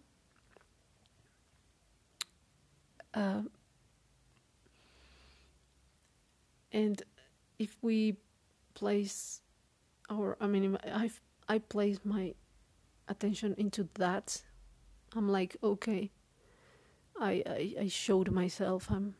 Uh, 3.12 3.42
and 6.74 7.02
if 7.58 7.78
we 7.80 8.16
place 8.74 9.40
our 10.10 10.36
i 10.40 10.46
mean 10.46 10.76
i 10.84 11.08
i 11.48 11.58
place 11.58 12.00
my 12.04 12.34
attention 13.08 13.54
into 13.56 13.88
that 13.94 14.42
i'm 15.14 15.28
like 15.28 15.56
okay 15.62 16.10
i 17.20 17.42
i, 17.46 17.74
I 17.82 17.88
showed 17.88 18.30
myself 18.30 18.90
i'm 18.90 19.14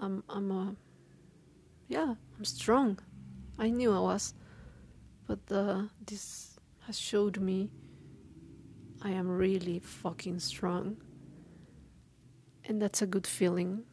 i'm 0.00 0.24
i'm 0.28 0.50
a 0.50 0.74
yeah 1.88 2.14
i'm 2.36 2.44
strong 2.44 2.98
i 3.58 3.70
knew 3.70 3.92
i 3.92 3.98
was 3.98 4.34
but 5.26 5.40
uh, 5.50 5.82
this 6.06 6.58
has 6.86 6.98
showed 6.98 7.38
me 7.38 7.70
i 9.02 9.10
am 9.10 9.28
really 9.28 9.78
fucking 9.78 10.38
strong 10.38 10.96
and 12.64 12.80
that's 12.80 13.02
a 13.02 13.06
good 13.06 13.26
feeling. 13.26 13.84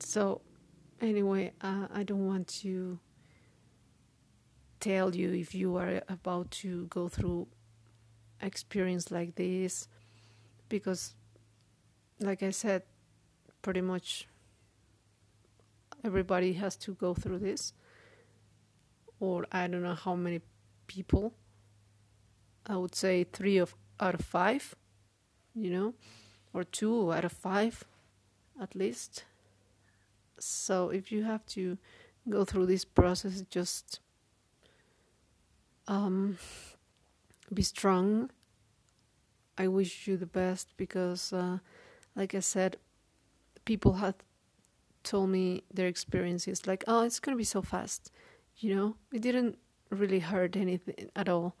So 0.00 0.42
anyway, 1.00 1.52
uh, 1.60 1.86
I 1.92 2.02
don't 2.02 2.26
want 2.26 2.48
to 2.62 2.98
tell 4.80 5.14
you 5.14 5.32
if 5.32 5.54
you 5.54 5.76
are 5.76 6.02
about 6.08 6.50
to 6.50 6.86
go 6.86 7.08
through 7.08 7.46
experience 8.40 9.12
like 9.12 9.36
this 9.36 9.86
because 10.68 11.14
like 12.18 12.42
I 12.42 12.50
said 12.50 12.82
pretty 13.62 13.80
much 13.80 14.26
everybody 16.02 16.54
has 16.54 16.74
to 16.78 16.94
go 16.94 17.14
through 17.14 17.38
this 17.38 17.72
or 19.22 19.46
I 19.52 19.66
don't 19.68 19.82
know 19.82 19.94
how 19.94 20.14
many 20.16 20.40
people 20.86 21.32
I 22.66 22.76
would 22.76 22.94
say 22.94 23.24
3 23.24 23.58
of 23.58 23.74
out 24.00 24.14
of 24.14 24.24
5 24.24 24.74
you 25.54 25.70
know 25.70 25.94
or 26.52 26.64
2 26.64 27.12
out 27.12 27.24
of 27.24 27.32
5 27.32 27.84
at 28.60 28.74
least 28.74 29.24
so 30.38 30.90
if 30.90 31.12
you 31.12 31.22
have 31.22 31.46
to 31.54 31.78
go 32.28 32.44
through 32.44 32.66
this 32.66 32.84
process, 32.84 33.42
just 33.50 34.00
um, 35.88 36.38
be 37.52 37.62
strong. 37.62 38.30
I 39.58 39.68
wish 39.68 40.06
you 40.06 40.16
the 40.16 40.26
best 40.26 40.68
because, 40.76 41.32
uh, 41.32 41.58
like 42.16 42.34
I 42.34 42.40
said, 42.40 42.76
people 43.64 43.94
have 43.94 44.14
told 45.02 45.30
me 45.30 45.62
their 45.72 45.88
experiences 45.88 46.66
like, 46.66 46.84
oh, 46.86 47.02
it's 47.02 47.20
gonna 47.20 47.36
be 47.36 47.44
so 47.44 47.62
fast. 47.62 48.10
You 48.58 48.74
know, 48.74 48.96
it 49.12 49.22
didn't 49.22 49.58
really 49.90 50.20
hurt 50.20 50.56
anything 50.56 51.10
at 51.16 51.28
all. 51.28 51.56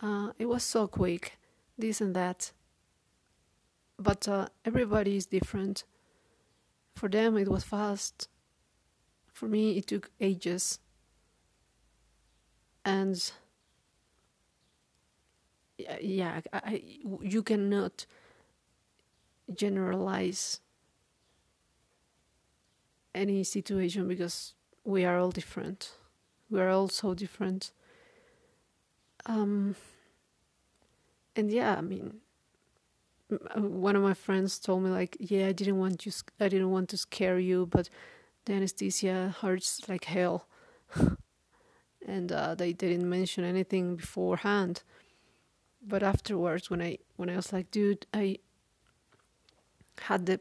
Uh, 0.00 0.32
it 0.38 0.46
was 0.46 0.62
so 0.64 0.86
quick, 0.88 1.38
this 1.78 2.00
and 2.00 2.14
that. 2.16 2.52
But 3.98 4.26
uh, 4.28 4.48
everybody 4.64 5.16
is 5.16 5.26
different 5.26 5.84
for 6.96 7.08
them, 7.08 7.36
it 7.36 7.48
was 7.48 7.62
fast. 7.62 8.28
For 9.32 9.46
me, 9.46 9.76
it 9.76 9.86
took 9.86 10.10
ages. 10.18 10.78
And 12.84 13.30
yeah, 16.00 16.40
I, 16.52 16.82
you 17.20 17.42
cannot 17.42 18.06
generalize 19.54 20.60
any 23.14 23.44
situation 23.44 24.06
because 24.08 24.54
we 24.86 25.04
are 25.04 25.18
all 25.18 25.32
different. 25.32 25.92
We 26.48 26.60
are 26.60 26.70
all 26.70 26.88
so 26.88 27.12
different. 27.12 27.72
Um, 29.26 29.74
and 31.34 31.50
yeah, 31.50 31.74
I 31.76 31.80
mean, 31.80 32.18
uh, 33.30 33.60
one 33.60 33.96
of 33.96 34.02
my 34.02 34.14
friends 34.14 34.60
told 34.60 34.84
me 34.84 34.90
like, 34.90 35.16
yeah, 35.18 35.48
I 35.48 35.52
didn't 35.52 35.78
want 35.78 36.06
you, 36.06 36.12
I 36.40 36.48
didn't 36.48 36.70
want 36.70 36.88
to 36.90 36.96
scare 36.96 37.38
you, 37.40 37.66
but 37.66 37.90
the 38.44 38.52
anesthesia 38.52 39.34
hurts 39.40 39.88
like 39.88 40.04
hell, 40.04 40.46
and 42.06 42.30
uh, 42.30 42.54
they 42.54 42.72
didn't 42.72 43.08
mention 43.08 43.42
anything 43.42 43.96
beforehand. 43.96 44.84
But 45.84 46.04
afterwards, 46.04 46.70
when 46.70 46.80
I 46.80 46.98
when 47.16 47.28
I 47.28 47.36
was 47.36 47.52
like, 47.52 47.72
dude, 47.72 48.06
I 48.14 48.38
had 50.02 50.26
the 50.26 50.40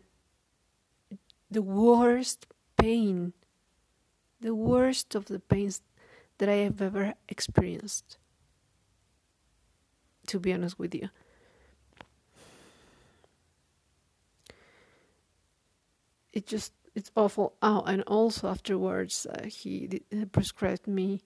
the 1.50 1.64
worst 1.64 2.46
pain, 2.78 3.34
the 4.46 4.56
worst 4.56 5.16
of 5.16 5.26
the 5.26 5.40
pains 5.40 5.82
that 6.38 6.50
I 6.50 6.58
have 6.68 6.82
ever 6.82 7.16
experienced. 7.28 8.18
To 10.28 10.40
be 10.40 10.54
honest 10.54 10.78
with 10.80 10.94
you 10.96 11.10
it 16.36 16.46
just 16.46 16.74
it's 16.94 17.12
awful. 17.16 17.56
Oh, 17.62 17.82
and 17.86 18.04
also 18.04 18.48
afterwards, 18.48 19.26
uh, 19.26 19.46
he 19.46 19.88
did, 19.88 20.04
uh, 20.14 20.26
prescribed 20.26 20.88
me 20.88 21.22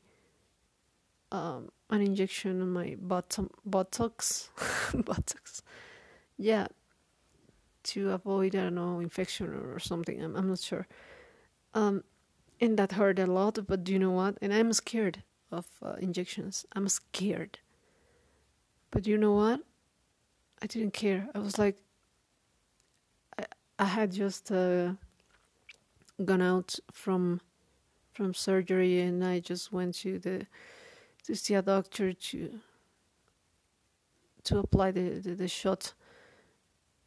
um, 1.31 1.69
an 1.91 2.01
injection 2.01 2.61
on 2.61 2.71
my 2.71 2.95
bottom 2.99 3.49
buttocks, 3.65 4.49
buttocks. 4.93 5.61
Yeah, 6.37 6.67
to 7.83 8.11
avoid 8.11 8.55
I 8.55 8.63
don't 8.63 8.75
know 8.75 8.99
infection 8.99 9.47
or 9.47 9.79
something. 9.79 10.23
I'm 10.23 10.35
I'm 10.35 10.49
not 10.49 10.59
sure. 10.59 10.87
Um, 11.73 12.03
and 12.61 12.77
that 12.77 12.93
hurt 12.93 13.19
a 13.19 13.25
lot. 13.25 13.59
But 13.67 13.83
do 13.83 13.93
you 13.93 13.99
know 13.99 14.11
what? 14.11 14.37
And 14.41 14.53
I'm 14.53 14.73
scared 14.73 15.23
of 15.51 15.65
uh, 15.83 15.93
injections. 15.99 16.65
I'm 16.75 16.87
scared. 16.87 17.59
But 18.91 19.07
you 19.07 19.17
know 19.17 19.33
what? 19.33 19.61
I 20.61 20.67
didn't 20.67 20.93
care. 20.93 21.29
I 21.33 21.39
was 21.39 21.57
like, 21.57 21.77
I 23.79 23.85
had 23.85 24.11
just 24.11 24.51
uh, 24.51 24.91
gone 26.23 26.41
out 26.41 26.75
from 26.91 27.39
from 28.11 28.33
surgery, 28.33 28.99
and 28.99 29.23
I 29.23 29.39
just 29.39 29.71
went 29.71 29.95
to 29.99 30.19
the 30.19 30.45
to 31.23 31.35
see 31.35 31.53
a 31.53 31.61
doctor 31.61 32.11
to 32.11 32.59
to 34.43 34.57
apply 34.57 34.91
the, 34.91 35.19
the, 35.19 35.33
the 35.35 35.47
shot, 35.47 35.93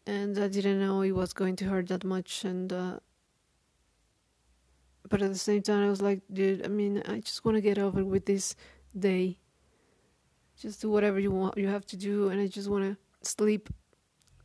and 0.06 0.38
I 0.38 0.48
didn't 0.48 0.80
know 0.80 1.02
it 1.02 1.12
was 1.12 1.34
going 1.34 1.56
to 1.56 1.66
hurt 1.66 1.88
that 1.88 2.04
much, 2.04 2.42
and 2.44 2.72
uh, 2.72 3.00
but 5.12 5.20
at 5.20 5.30
the 5.30 5.38
same 5.38 5.60
time, 5.60 5.84
I 5.84 5.90
was 5.90 6.00
like, 6.00 6.22
dude, 6.32 6.64
I 6.64 6.68
mean, 6.68 7.02
I 7.06 7.20
just 7.20 7.44
want 7.44 7.56
to 7.56 7.60
get 7.60 7.76
over 7.76 8.02
with 8.02 8.24
this 8.24 8.56
day. 8.98 9.36
Just 10.58 10.80
do 10.80 10.88
whatever 10.88 11.20
you 11.20 11.30
want, 11.30 11.58
you 11.58 11.68
have 11.68 11.84
to 11.88 11.98
do, 11.98 12.30
and 12.30 12.40
I 12.40 12.46
just 12.46 12.70
want 12.70 12.84
to 12.84 12.96
sleep 13.28 13.68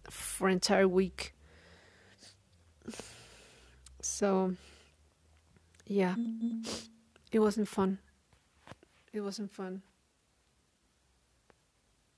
for 0.09 0.49
an 0.49 0.55
entire 0.55 0.85
week. 0.85 1.33
So, 4.01 4.55
yeah, 5.85 6.15
it 7.31 7.39
wasn't 7.39 7.69
fun. 7.69 7.99
It 9.13 9.21
wasn't 9.21 9.53
fun. 9.53 9.81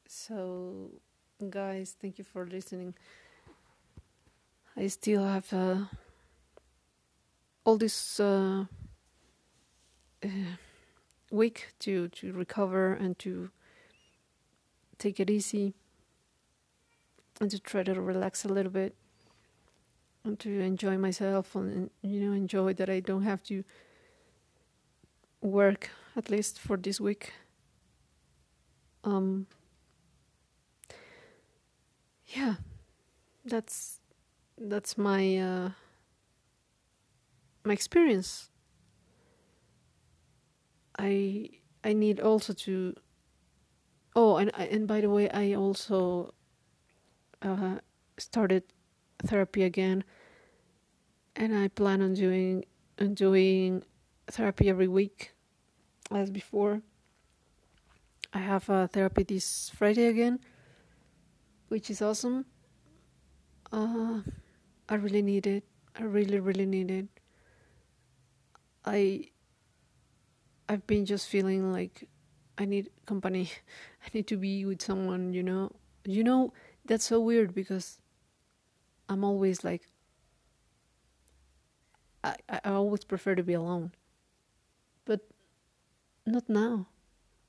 So, 0.07 0.89
guys, 1.51 1.95
thank 2.01 2.17
you 2.17 2.23
for 2.23 2.47
listening. 2.47 2.95
I 4.75 4.87
still 4.87 5.23
have 5.23 5.53
uh, 5.53 5.85
all 7.63 7.77
this 7.77 8.19
uh, 8.19 8.65
uh, 10.23 10.27
week 11.31 11.67
to 11.79 12.07
to 12.09 12.33
recover 12.33 12.93
and 12.93 13.17
to 13.19 13.49
take 14.97 15.19
it 15.19 15.29
easy 15.29 15.73
and 17.39 17.51
to 17.51 17.59
try 17.59 17.83
to 17.83 18.01
relax 18.01 18.43
a 18.43 18.49
little 18.49 18.71
bit 18.71 18.95
and 20.23 20.39
to 20.39 20.59
enjoy 20.59 20.97
myself 20.97 21.55
and 21.55 21.89
you 22.01 22.19
know 22.19 22.33
enjoy 22.33 22.73
that 22.73 22.89
I 22.89 22.99
don't 22.99 23.23
have 23.23 23.43
to 23.43 23.63
work 25.41 25.89
at 26.15 26.29
least 26.29 26.59
for 26.59 26.77
this 26.77 26.99
week. 26.99 27.33
Um, 29.03 29.47
yeah, 32.27 32.55
that's 33.45 33.99
that's 34.57 34.97
my 34.97 35.37
uh, 35.37 35.69
my 37.63 37.73
experience. 37.73 38.49
I 40.97 41.49
I 41.83 41.93
need 41.93 42.19
also 42.19 42.53
to. 42.53 42.93
Oh, 44.15 44.37
and 44.37 44.51
and 44.57 44.87
by 44.87 45.01
the 45.01 45.09
way, 45.09 45.29
I 45.29 45.53
also 45.53 46.33
uh, 47.41 47.79
started 48.17 48.63
therapy 49.23 49.63
again, 49.63 50.03
and 51.35 51.55
I 51.55 51.67
plan 51.69 52.01
on 52.01 52.13
doing 52.13 52.65
on 52.99 53.13
doing 53.13 53.83
therapy 54.27 54.69
every 54.69 54.87
week, 54.87 55.31
as 56.11 56.29
before. 56.29 56.81
I 58.33 58.39
have 58.39 58.69
a 58.69 58.87
therapy 58.87 59.23
this 59.23 59.71
Friday 59.73 60.05
again, 60.05 60.39
which 61.69 61.89
is 61.89 62.01
awesome. 62.01 62.45
Uh, 63.71 64.21
I 64.87 64.95
really 64.95 65.21
need 65.21 65.47
it. 65.47 65.63
I 65.97 66.03
really, 66.03 66.39
really 66.39 66.65
need 66.65 66.91
it. 66.91 67.18
I 68.85 69.29
I've 70.67 70.85
been 70.87 71.05
just 71.05 71.27
feeling 71.27 71.71
like 71.71 72.07
I 72.57 72.65
need 72.65 72.89
company. 73.05 73.51
I 74.05 74.09
need 74.13 74.27
to 74.27 74.37
be 74.37 74.65
with 74.65 74.81
someone, 74.81 75.33
you 75.33 75.43
know. 75.43 75.71
You 76.05 76.23
know, 76.23 76.53
that's 76.85 77.05
so 77.05 77.19
weird 77.19 77.53
because 77.53 77.99
I'm 79.09 79.23
always 79.23 79.63
like 79.63 79.83
I, 82.23 82.35
I 82.49 82.59
always 82.71 83.03
prefer 83.03 83.35
to 83.35 83.43
be 83.43 83.53
alone. 83.53 83.91
But 85.05 85.21
not 86.25 86.49
now. 86.49 86.87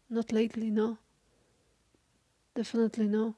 Not 0.08 0.32
lately, 0.32 0.70
no. 0.70 0.98
Definitely 2.54 3.06
no. 3.06 3.34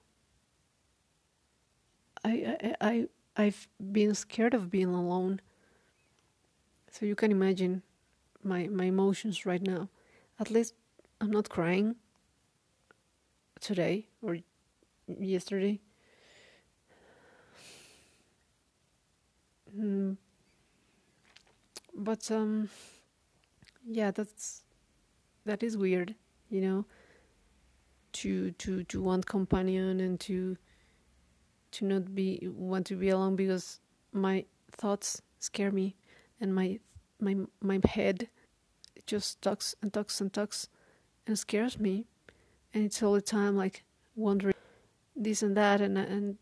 I 2.25 2.57
I 2.61 2.75
I 2.81 3.09
I've 3.37 3.69
been 3.93 4.15
scared 4.15 4.55
of 4.55 4.71
being 4.71 4.89
alone. 4.95 5.41
So 6.93 7.07
you 7.07 7.15
can 7.15 7.33
imagine 7.33 7.83
my 8.45 8.69
my 8.69 8.85
emotions 8.85 9.47
right 9.47 9.63
now. 9.63 9.89
At 10.39 10.51
least 10.51 10.75
I'm 11.23 11.31
not 11.31 11.49
crying 11.49 11.97
today 13.61 14.09
or 14.21 14.37
yesterday. 15.09 15.81
Mm. 19.75 20.19
But 21.95 22.31
um 22.31 22.69
yeah, 23.87 24.11
that's 24.11 24.63
that 25.47 25.63
is 25.63 25.79
weird, 25.79 26.15
you 26.51 26.61
know, 26.61 26.85
to 28.21 28.51
to 28.51 28.85
to 28.85 29.01
want 29.01 29.25
companion 29.25 29.99
and 29.99 30.21
to 30.21 30.59
to 31.71 31.87
not 31.87 32.15
be 32.15 32.47
want 32.55 32.85
to 32.89 32.97
be 32.97 33.09
alone 33.09 33.35
because 33.35 33.81
my 34.13 34.45
thoughts 34.73 35.23
scare 35.39 35.73
me 35.73 35.97
and 36.43 36.55
my 36.55 36.79
my 37.21 37.37
my 37.63 37.81
head 37.85 38.29
just 39.07 39.41
talks 39.41 39.75
and 39.81 39.93
talks 39.93 40.21
and 40.21 40.33
talks 40.33 40.69
and 41.27 41.39
scares 41.39 41.79
me 41.79 42.05
and 42.75 42.85
it's 42.85 43.03
all 43.03 43.13
the 43.13 43.23
time 43.23 43.57
like 43.57 43.85
wondering 44.17 44.55
this 45.17 45.43
and 45.43 45.57
that 45.57 45.81
and 45.81 45.97
and 45.97 46.37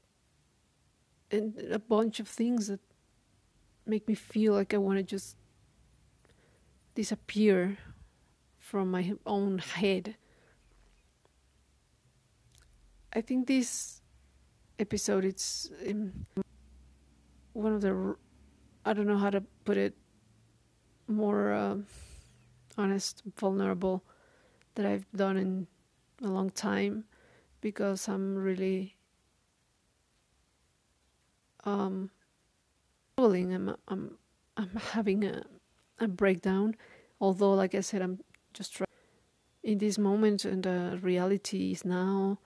and 1.31 1.55
a 1.71 1.79
bunch 1.79 2.19
of 2.19 2.27
things 2.27 2.67
that 2.67 2.81
make 3.87 4.09
me 4.09 4.15
feel 4.15 4.55
like 4.55 4.75
I 4.75 4.79
want 4.79 4.99
to 4.99 5.03
just 5.03 5.37
disappear 6.95 7.79
from 8.59 8.91
my 8.91 9.13
own 9.27 9.59
head. 9.59 10.17
I 13.13 13.21
think 13.21 13.47
this 13.47 14.01
episode 14.79 15.25
it's 15.25 15.71
um, 15.89 16.27
one 17.53 17.73
of 17.73 17.81
the 17.81 18.17
I 18.85 18.93
don't 18.93 19.07
know 19.07 19.19
how 19.19 19.31
to 19.31 19.43
put 19.64 19.77
it 19.77 19.95
more 21.07 21.53
uh, 21.53 21.77
honest, 22.79 23.23
vulnerable 23.37 24.03
that 24.75 24.87
I've 24.87 25.07
done 25.14 25.37
in 25.37 25.66
a 26.23 26.29
long 26.29 26.51
time 26.51 27.05
because 27.61 28.09
I'm 28.09 28.37
really 28.37 28.97
um 31.64 32.11
I'm 33.19 33.77
I'm 33.88 34.16
I'm 34.57 34.71
having 34.93 35.25
a 35.25 35.43
a 35.99 36.09
breakdown 36.09 36.75
although 37.21 37.53
like 37.53 37.75
I 37.75 37.81
said 37.81 38.01
I'm 38.01 38.21
just 38.55 38.75
trying 38.75 38.87
in 39.62 39.79
this 39.79 39.99
moment 39.99 40.45
and 40.47 40.62
the 40.62 40.99
reality 41.03 41.73
is 41.73 41.85
now 41.85 42.38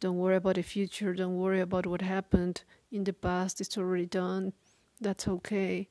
don't 0.00 0.16
worry 0.16 0.36
about 0.36 0.54
the 0.54 0.62
future 0.62 1.12
don't 1.12 1.36
worry 1.36 1.60
about 1.60 1.86
what 1.86 2.00
happened 2.00 2.62
in 2.90 3.04
the 3.04 3.12
past 3.12 3.60
it's 3.60 3.76
already 3.76 4.06
done 4.06 4.54
that's 5.00 5.26
okay 5.26 5.88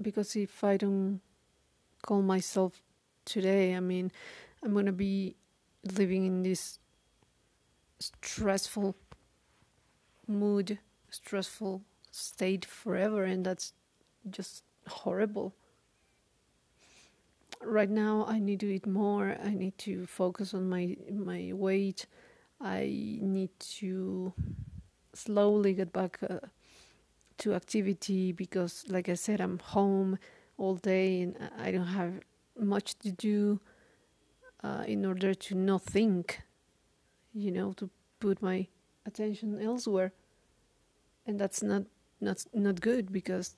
because 0.00 0.36
if 0.36 0.64
I 0.64 0.76
don't 0.76 1.20
call 2.02 2.22
myself 2.22 2.80
today, 3.24 3.74
I 3.74 3.80
mean, 3.80 4.10
I'm 4.62 4.74
gonna 4.74 4.92
be 4.92 5.36
living 5.84 6.26
in 6.26 6.42
this 6.42 6.78
stressful 7.98 8.96
mood, 10.26 10.78
stressful 11.10 11.82
state 12.10 12.64
forever, 12.64 13.24
and 13.24 13.44
that's 13.44 13.72
just 14.30 14.64
horrible. 14.88 15.54
Right 17.62 17.90
now, 17.90 18.24
I 18.26 18.38
need 18.38 18.60
to 18.60 18.72
eat 18.72 18.86
more. 18.86 19.36
I 19.42 19.50
need 19.50 19.76
to 19.78 20.06
focus 20.06 20.54
on 20.54 20.68
my 20.68 20.96
my 21.12 21.52
weight. 21.52 22.06
I 22.60 23.18
need 23.20 23.50
to 23.78 24.32
slowly 25.12 25.74
get 25.74 25.92
back 25.92 26.18
uh, 26.28 26.38
to 27.40 27.54
activity 27.54 28.32
because, 28.32 28.84
like 28.88 29.08
I 29.08 29.14
said, 29.14 29.40
I'm 29.40 29.58
home 29.58 30.18
all 30.56 30.76
day 30.76 31.22
and 31.22 31.36
I 31.58 31.70
don't 31.70 31.86
have 31.86 32.20
much 32.58 32.98
to 33.00 33.10
do 33.10 33.60
uh, 34.62 34.84
in 34.86 35.04
order 35.04 35.34
to 35.34 35.54
not 35.54 35.82
think, 35.82 36.42
you 37.32 37.50
know, 37.50 37.72
to 37.74 37.90
put 38.18 38.42
my 38.42 38.66
attention 39.06 39.60
elsewhere, 39.60 40.12
and 41.26 41.40
that's 41.40 41.62
not 41.62 41.84
not 42.20 42.44
not 42.52 42.80
good 42.80 43.10
because 43.12 43.56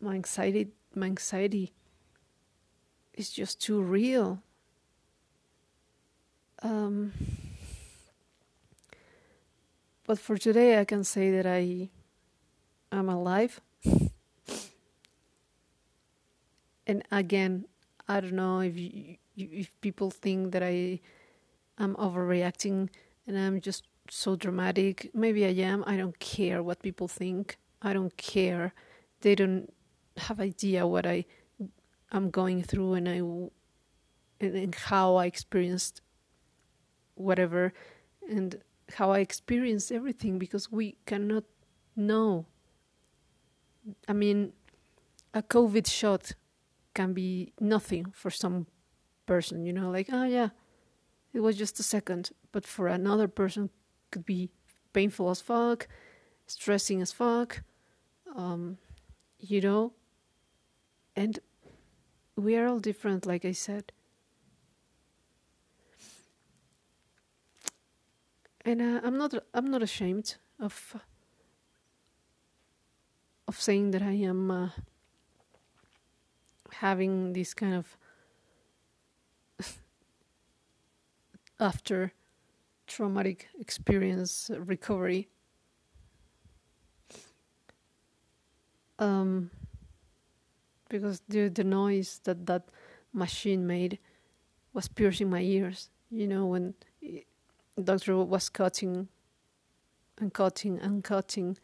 my 0.00 0.14
anxiety 0.14 0.68
my 0.94 1.06
anxiety 1.06 1.72
is 3.14 3.30
just 3.30 3.60
too 3.60 3.82
real. 3.82 4.42
Um, 6.62 7.12
but 10.06 10.18
for 10.18 10.38
today, 10.38 10.80
I 10.80 10.84
can 10.84 11.04
say 11.04 11.30
that 11.32 11.46
I 11.46 11.90
am 12.92 13.08
alive. 13.08 13.60
and 16.86 17.02
again, 17.10 17.66
I 18.08 18.20
don't 18.20 18.34
know 18.34 18.60
if 18.60 18.76
you, 18.76 19.16
if 19.36 19.80
people 19.80 20.10
think 20.10 20.52
that 20.52 20.62
I 20.62 21.00
am 21.78 21.96
overreacting 21.96 22.88
and 23.26 23.38
I'm 23.38 23.60
just 23.60 23.84
so 24.10 24.36
dramatic. 24.36 25.10
Maybe 25.14 25.44
I 25.44 25.50
am. 25.64 25.84
I 25.86 25.96
don't 25.96 26.18
care 26.18 26.62
what 26.62 26.82
people 26.82 27.08
think. 27.08 27.56
I 27.80 27.92
don't 27.92 28.16
care. 28.16 28.74
They 29.20 29.34
don't 29.34 29.72
have 30.16 30.40
idea 30.40 30.86
what 30.86 31.06
I 31.06 31.24
am 32.12 32.30
going 32.30 32.62
through 32.62 32.94
and 32.94 33.08
I 33.08 33.16
and, 34.40 34.56
and 34.56 34.74
how 34.74 35.16
I 35.16 35.26
experienced 35.26 36.02
whatever 37.14 37.72
and 38.28 38.60
how 38.94 39.12
I 39.12 39.20
experienced 39.20 39.92
everything 39.92 40.38
because 40.38 40.70
we 40.70 40.96
cannot 41.06 41.44
know 41.96 42.46
I 44.08 44.12
mean, 44.12 44.52
a 45.34 45.42
COVID 45.42 45.86
shot 45.86 46.32
can 46.94 47.12
be 47.12 47.52
nothing 47.58 48.06
for 48.12 48.30
some 48.30 48.66
person, 49.26 49.64
you 49.64 49.72
know, 49.72 49.90
like, 49.90 50.08
oh 50.12 50.24
yeah, 50.24 50.50
it 51.32 51.40
was 51.40 51.56
just 51.56 51.80
a 51.80 51.82
second. 51.82 52.30
But 52.52 52.66
for 52.66 52.86
another 52.86 53.28
person, 53.28 53.70
could 54.10 54.26
be 54.26 54.50
painful 54.92 55.30
as 55.30 55.40
fuck, 55.40 55.88
stressing 56.46 57.02
as 57.02 57.12
fuck, 57.12 57.62
um, 58.36 58.78
you 59.40 59.60
know. 59.60 59.92
And 61.16 61.40
we 62.36 62.56
are 62.56 62.66
all 62.66 62.78
different, 62.78 63.26
like 63.26 63.44
I 63.44 63.52
said. 63.52 63.92
And 68.64 68.80
uh, 68.80 69.00
I'm 69.02 69.18
not 69.18 69.34
I'm 69.52 69.70
not 69.70 69.82
ashamed 69.82 70.36
of 70.60 70.96
of 73.52 73.60
saying 73.60 73.90
that 73.90 74.00
I 74.00 74.12
am 74.12 74.50
uh, 74.50 74.68
having 76.70 77.34
this 77.34 77.52
kind 77.52 77.74
of 77.74 77.98
after 81.60 82.14
traumatic 82.86 83.48
experience 83.60 84.50
recovery. 84.56 85.28
Um, 88.98 89.50
because 90.88 91.20
the 91.28 91.48
the 91.48 91.64
noise 91.64 92.20
that 92.24 92.46
that 92.46 92.62
machine 93.12 93.66
made 93.66 93.98
was 94.72 94.88
piercing 94.88 95.28
my 95.28 95.42
ears. 95.42 95.90
You 96.10 96.26
know 96.26 96.46
when 96.46 96.72
the 97.02 97.82
doctor 97.84 98.16
was 98.16 98.48
cutting 98.48 99.08
and 100.18 100.32
cutting 100.32 100.78
and 100.78 101.04
cutting 101.04 101.58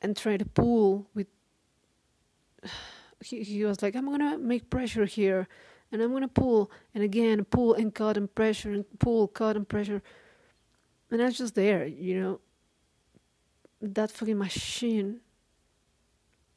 and 0.00 0.16
try 0.16 0.36
to 0.36 0.44
pull 0.44 1.08
with. 1.14 1.28
He 3.24 3.42
he 3.42 3.64
was 3.64 3.80
like, 3.80 3.96
"I'm 3.96 4.04
gonna 4.10 4.36
make 4.36 4.68
pressure 4.68 5.06
here." 5.06 5.48
and 5.92 6.02
I'm 6.02 6.12
gonna 6.12 6.28
pull 6.28 6.70
and 6.94 7.02
again 7.04 7.44
pull 7.44 7.74
and 7.74 7.94
cut 7.94 8.16
and 8.16 8.32
pressure 8.34 8.72
and 8.72 8.84
pull, 8.98 9.28
cut 9.28 9.56
and 9.56 9.68
pressure, 9.68 10.02
and 11.10 11.22
I 11.22 11.26
was 11.26 11.38
just 11.38 11.54
there, 11.54 11.86
you 11.86 12.20
know. 12.20 12.40
That 13.80 14.10
fucking 14.10 14.38
machine. 14.38 15.20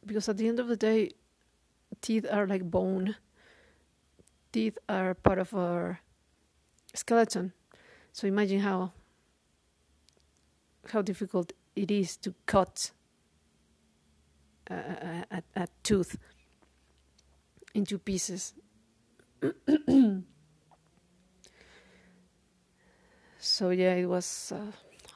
Because 0.05 0.29
at 0.29 0.37
the 0.37 0.47
end 0.47 0.59
of 0.59 0.67
the 0.67 0.77
day, 0.77 1.11
teeth 2.01 2.25
are 2.31 2.47
like 2.47 2.63
bone. 2.63 3.15
Teeth 4.51 4.77
are 4.87 5.13
part 5.13 5.37
of 5.37 5.53
our 5.53 5.99
skeleton. 6.95 7.53
So 8.13 8.27
imagine 8.27 8.61
how 8.61 8.93
how 10.91 11.01
difficult 11.01 11.51
it 11.75 11.91
is 11.91 12.17
to 12.17 12.33
cut 12.45 12.91
a, 14.69 15.25
a, 15.31 15.43
a 15.55 15.67
tooth 15.83 16.17
into 17.73 17.97
pieces 17.99 18.53
so 23.39 23.69
yeah, 23.69 23.95
it 23.95 24.05
was 24.07 24.51
uh, 24.55 24.71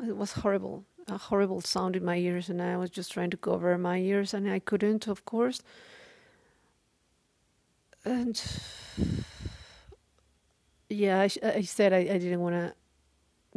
it 0.05 0.15
was 0.15 0.33
horrible, 0.33 0.85
a 1.07 1.17
horrible 1.17 1.61
sound 1.61 1.95
in 1.95 2.05
my 2.05 2.17
ears, 2.17 2.49
and 2.49 2.61
I 2.61 2.77
was 2.77 2.89
just 2.89 3.11
trying 3.11 3.29
to 3.31 3.37
cover 3.37 3.77
my 3.77 3.97
ears, 3.99 4.33
and 4.33 4.49
I 4.49 4.59
couldn't, 4.59 5.07
of 5.07 5.25
course. 5.25 5.61
And 8.05 8.41
yeah, 10.89 11.21
I, 11.21 11.29
I 11.43 11.61
said 11.61 11.93
I, 11.93 11.99
I 11.99 12.17
didn't 12.19 12.41
want 12.41 12.55
to 12.55 12.73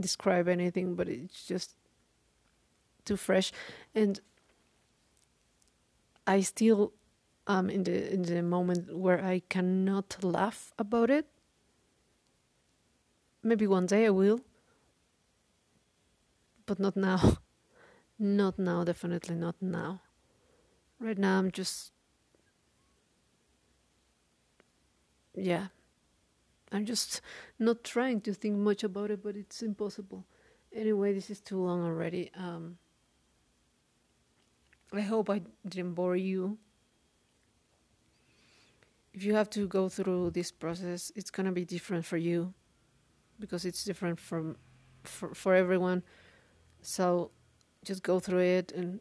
describe 0.00 0.48
anything, 0.48 0.94
but 0.94 1.09
it's 1.09 1.46
just 1.46 1.76
too 3.04 3.16
fresh, 3.16 3.52
and 3.94 4.20
I 6.27 6.41
still 6.41 6.93
um, 7.47 7.71
in 7.71 7.85
the 7.85 8.12
in 8.12 8.23
the 8.23 8.43
moment 8.43 8.97
where 8.97 9.25
I 9.25 9.43
cannot 9.49 10.23
laugh 10.23 10.73
about 10.79 11.11
it. 11.11 11.27
Maybe 13.43 13.67
one 13.67 13.87
day 13.87 14.07
I 14.07 14.11
will, 14.11 14.41
but 16.67 16.81
not 16.81 16.97
now. 16.97 17.39
not 18.19 18.59
now, 18.59 18.83
definitely 18.85 19.37
not 19.37 19.57
now. 19.61 20.01
Right 20.99 21.19
now, 21.19 21.39
I'm 21.39 21.51
just. 21.51 21.93
Yeah. 25.35 25.67
I'm 26.73 26.85
just 26.85 27.21
not 27.59 27.85
trying 27.85 28.21
to 28.23 28.35
think 28.35 28.57
much 28.57 28.83
about 28.83 29.11
it, 29.11 29.23
but 29.23 29.37
it's 29.37 29.62
impossible. 29.62 30.27
Anyway, 30.73 31.12
this 31.12 31.31
is 31.31 31.41
too 31.41 31.59
long 31.59 31.85
already. 31.85 32.31
Um, 32.37 32.79
I 34.96 35.02
hope 35.02 35.30
I 35.30 35.42
didn't 35.68 35.94
bore 35.94 36.16
you 36.16 36.59
if 39.16 39.24
you 39.24 39.35
have 39.35 39.48
to 39.48 39.66
go 39.66 39.88
through 39.88 40.30
this 40.32 40.52
process, 40.52 41.11
it's 41.16 41.30
gonna 41.30 41.50
be 41.50 41.64
different 41.64 42.04
for 42.04 42.18
you 42.18 42.52
because 43.40 43.64
it's 43.64 43.82
different 43.82 44.20
from 44.20 44.56
for 45.04 45.35
for 45.35 45.54
everyone. 45.54 46.02
So 46.82 47.30
just 47.82 48.02
go 48.02 48.20
through 48.20 48.40
it 48.40 48.72
and 48.72 49.00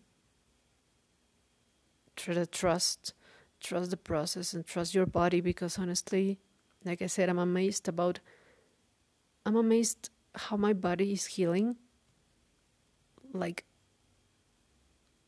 try 2.16 2.34
to 2.34 2.46
trust 2.46 3.14
trust 3.60 3.92
the 3.92 3.98
process 3.98 4.54
and 4.54 4.66
trust 4.66 4.96
your 4.96 5.06
body 5.06 5.42
because 5.42 5.78
honestly, 5.78 6.40
like 6.86 7.02
I 7.02 7.08
said, 7.08 7.28
I'm 7.28 7.40
amazed 7.40 7.90
about 7.90 8.22
I'm 9.46 9.58
amazed 9.58 10.10
how 10.34 10.56
my 10.56 10.72
body 10.72 11.12
is 11.12 11.26
healing. 11.26 11.76
Like 13.34 13.66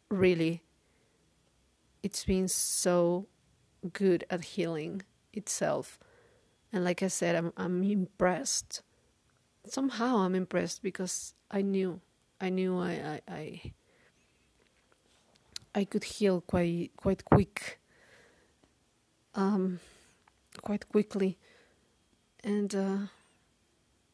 really 0.09 0.63
it's 2.03 2.23
been 2.23 2.47
so 2.47 3.27
good 3.93 4.25
at 4.29 4.55
healing 4.55 5.01
itself. 5.33 5.99
And 6.71 6.83
like 6.83 7.01
I 7.03 7.07
said, 7.07 7.35
I'm 7.35 7.53
I'm 7.57 7.83
impressed. 7.83 8.81
Somehow 9.65 10.17
I'm 10.19 10.35
impressed 10.35 10.81
because 10.81 11.33
I 11.51 11.61
knew 11.61 11.99
I 12.39 12.49
knew 12.49 12.77
I 12.79 12.91
I 12.91 13.21
I, 13.27 13.73
I 15.75 15.85
could 15.85 16.03
heal 16.03 16.41
quite 16.41 16.91
quite 16.97 17.25
quick. 17.25 17.79
Um 19.35 19.79
quite 20.61 20.87
quickly. 20.89 21.37
And 22.43 22.73
uh 22.75 22.97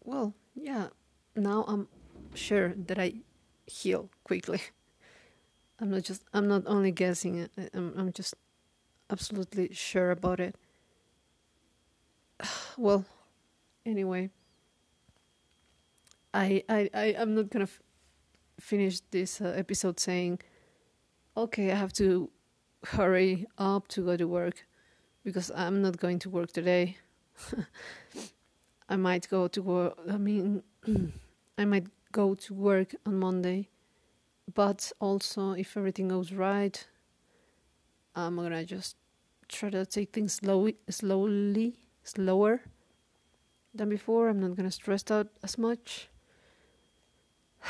well, 0.04 0.34
yeah, 0.56 0.88
now 1.36 1.64
I'm 1.68 1.88
sure 2.34 2.74
that 2.76 3.00
I 3.00 3.22
heal 3.66 4.10
quickly. 4.24 4.62
I'm 5.84 5.92
not 5.92 6.04
just 6.04 6.24
I'm 6.34 6.48
not 6.48 6.64
only 6.66 6.92
guessing 6.92 7.50
I'm 7.74 7.94
I'm 7.98 8.14
just 8.14 8.36
absolutely 9.10 9.74
sure 9.74 10.12
about 10.12 10.40
it. 10.40 10.56
Well, 12.78 13.04
anyway, 13.86 14.30
I 16.34 16.64
I 16.70 16.90
I 16.94 17.06
am 17.22 17.36
not 17.36 17.50
gonna 17.50 17.66
f- 17.66 17.82
finish 18.62 19.02
this 19.12 19.42
uh, 19.42 19.54
episode 19.58 20.00
saying, 20.00 20.40
okay, 21.36 21.70
I 21.72 21.76
have 21.76 21.92
to 21.94 22.30
hurry 22.86 23.46
up 23.58 23.90
to 23.90 24.06
go 24.06 24.16
to 24.16 24.26
work 24.26 24.66
because 25.26 25.52
I'm 25.52 25.82
not 25.82 25.98
going 25.98 26.20
to 26.20 26.30
work 26.30 26.54
today. 26.54 26.96
I 28.90 28.96
might 28.96 29.28
go 29.30 29.50
to 29.50 29.62
work. 29.62 29.98
I 30.10 30.18
mean, 30.18 30.64
I 31.58 31.66
might 31.66 31.88
go 32.14 32.36
to 32.36 32.54
work 32.54 32.96
on 33.06 33.20
Monday, 33.20 33.68
but 34.52 34.92
also 35.00 35.52
if 35.52 35.78
everything 35.78 36.08
goes 36.08 36.32
right, 36.32 36.86
I'm 38.16 38.36
gonna 38.36 38.66
just 38.66 38.96
try 39.48 39.70
to 39.70 39.86
take 39.86 40.14
things 40.14 40.34
slow, 40.34 40.70
slowly, 40.90 41.78
slower 42.04 42.62
than 43.74 43.90
before. 43.90 44.30
I'm 44.30 44.40
not 44.40 44.56
gonna 44.56 44.72
stress 44.72 45.10
out 45.10 45.28
as 45.44 45.58
much. 45.58 46.10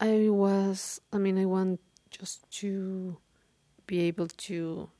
I 0.00 0.28
was, 0.28 1.00
I 1.12 1.18
mean, 1.18 1.38
I 1.38 1.44
want 1.44 1.80
just 2.10 2.48
to 2.60 3.16
be 3.86 4.00
able 4.00 4.28
to 4.28 4.90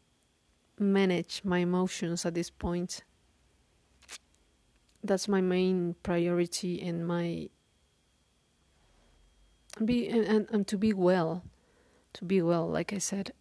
manage 0.78 1.42
my 1.44 1.58
emotions 1.58 2.26
at 2.26 2.34
this 2.34 2.50
point. 2.50 3.04
That's 5.04 5.28
my 5.28 5.40
main 5.40 5.94
priority 6.02 6.82
and 6.82 7.06
my 7.06 7.48
be 9.84 10.08
and, 10.08 10.48
and, 10.50 10.66
to 10.66 10.76
be 10.76 10.92
well 10.92 11.44
to 12.12 12.24
be 12.24 12.42
well 12.42 12.68
like 12.68 12.92
i 12.92 12.98
said 12.98 13.32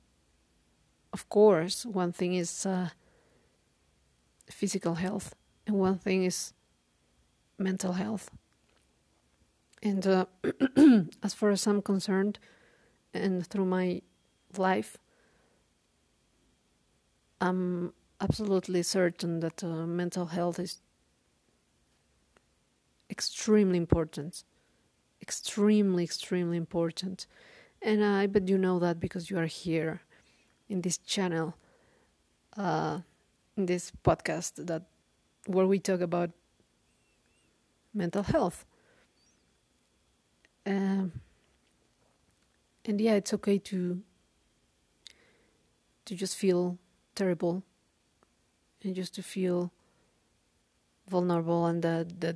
of 1.13 1.29
course, 1.29 1.85
one 1.85 2.11
thing 2.11 2.35
is 2.35 2.65
uh, 2.65 2.89
physical 4.49 4.95
health, 4.95 5.33
and 5.65 5.75
one 5.77 5.97
thing 5.97 6.23
is 6.25 6.53
mental 7.57 7.93
health. 7.93 8.29
And 9.81 10.05
uh, 10.05 10.25
as 11.23 11.33
far 11.33 11.49
as 11.49 11.65
I'm 11.65 11.81
concerned, 11.81 12.39
and 13.13 13.45
through 13.45 13.65
my 13.65 14.01
life, 14.57 14.97
I'm 17.39 17.93
absolutely 18.19 18.83
certain 18.83 19.39
that 19.39 19.63
uh, 19.63 19.87
mental 19.87 20.27
health 20.27 20.59
is 20.59 20.81
extremely 23.09 23.77
important. 23.77 24.43
Extremely, 25.27 26.03
extremely 26.03 26.55
important. 26.57 27.27
And 27.81 28.03
I 28.03 28.27
bet 28.27 28.47
you 28.47 28.57
know 28.57 28.79
that 28.79 28.99
because 28.99 29.29
you 29.29 29.37
are 29.37 29.45
here 29.45 30.01
in 30.69 30.81
this 30.81 30.97
channel, 30.99 31.55
uh, 32.57 32.99
in 33.55 33.65
this 33.65 33.91
podcast 34.03 34.65
that 34.67 34.83
where 35.47 35.67
we 35.67 35.79
talk 35.79 36.01
about 36.01 36.31
mental 37.93 38.23
health. 38.23 38.65
Um, 40.65 41.11
and 42.85 42.99
yeah, 43.01 43.13
it's 43.13 43.33
okay 43.33 43.57
to 43.59 44.01
to 46.05 46.15
just 46.15 46.35
feel 46.37 46.77
terrible 47.15 47.63
and 48.83 48.95
just 48.95 49.13
to 49.15 49.23
feel 49.23 49.71
vulnerable 51.09 51.65
and 51.65 51.81
that 51.83 52.19
that 52.21 52.35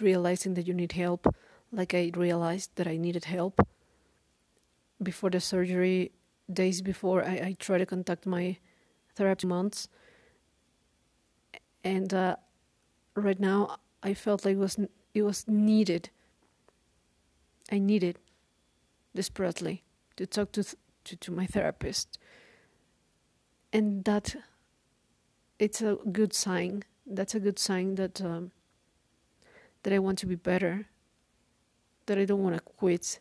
realizing 0.00 0.54
that 0.54 0.66
you 0.66 0.74
need 0.74 0.92
help 0.92 1.26
like 1.72 1.94
I 1.94 2.10
realized 2.14 2.70
that 2.76 2.86
I 2.86 2.96
needed 2.96 3.24
help. 3.24 3.60
Before 5.02 5.30
the 5.30 5.40
surgery 5.40 6.12
days 6.52 6.82
before 6.82 7.24
I, 7.24 7.32
I 7.32 7.56
tried 7.58 7.78
to 7.78 7.86
contact 7.86 8.26
my 8.26 8.58
therapist 9.14 9.46
months. 9.46 9.88
And 11.84 12.12
uh, 12.12 12.36
right 13.14 13.40
now 13.40 13.78
I 14.02 14.14
felt 14.14 14.44
like 14.44 14.54
it 14.54 14.58
was 14.58 14.78
it 15.14 15.22
was 15.22 15.48
needed. 15.48 16.10
I 17.72 17.78
needed 17.78 18.18
desperately 19.14 19.82
to 20.16 20.26
talk 20.26 20.52
to, 20.52 20.64
to 21.04 21.16
to 21.16 21.32
my 21.32 21.46
therapist. 21.46 22.18
And 23.72 24.04
that 24.04 24.36
it's 25.58 25.80
a 25.80 25.96
good 26.12 26.34
sign. 26.34 26.82
That's 27.06 27.34
a 27.34 27.40
good 27.40 27.58
sign 27.58 27.94
that 27.94 28.20
um, 28.20 28.50
that 29.82 29.92
I 29.92 29.98
want 29.98 30.18
to 30.18 30.26
be 30.26 30.34
better 30.34 30.86
that 32.06 32.18
I 32.18 32.24
don't 32.24 32.42
want 32.42 32.56
to 32.56 32.62
quit. 32.62 33.20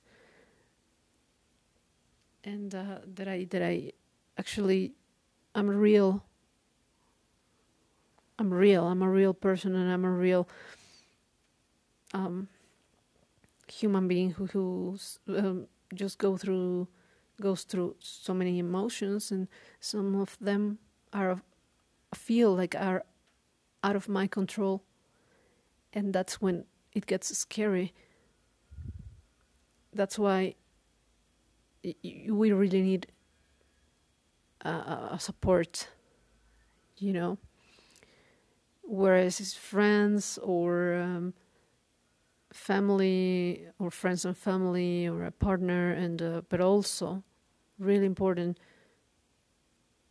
And 2.44 2.74
uh, 2.74 3.00
that 3.16 3.28
I 3.28 3.46
that 3.52 3.62
I 3.62 3.92
actually 4.38 4.94
I'm 5.54 5.70
real 5.70 6.24
I'm 8.38 8.54
real 8.54 8.86
I'm 8.86 9.02
a 9.02 9.10
real 9.10 9.34
person 9.34 9.76
and 9.76 9.92
I'm 9.92 10.06
a 10.06 10.12
real 10.12 10.48
um, 12.14 12.48
human 13.68 14.08
being 14.08 14.32
who 14.32 14.46
who 14.48 14.98
um, 15.28 15.68
just 15.94 16.18
go 16.18 16.38
through 16.38 16.88
goes 17.42 17.64
through 17.64 17.96
so 18.00 18.34
many 18.34 18.60
emotions 18.60 19.32
and 19.32 19.48
some 19.80 20.16
of 20.16 20.38
them 20.40 20.80
are 21.14 21.42
feel 22.14 22.56
like 22.56 22.76
are 22.76 23.04
out 23.84 23.96
of 23.96 24.10
my 24.10 24.28
control. 24.28 24.84
And 25.94 26.14
that's 26.14 26.42
when 26.42 26.66
it 26.94 27.06
gets 27.06 27.36
scary 27.38 27.94
that's 30.00 30.18
why 30.18 30.56
we 31.84 32.52
really 32.52 32.82
need 32.82 33.08
a 34.62 35.18
support 35.20 35.90
you 37.00 37.14
know? 37.14 37.38
Whereas 38.84 39.40
it's 39.40 39.54
friends 39.54 40.38
or 40.42 40.96
um, 40.96 41.34
family 42.52 43.68
or 43.78 43.92
friends 43.92 44.26
and 44.26 44.36
family 44.36 45.08
or 45.08 45.24
a 45.24 45.32
partner 45.32 45.92
and 45.92 46.22
uh, 46.22 46.42
but 46.50 46.60
also 46.60 47.24
really 47.78 48.06
important 48.06 48.60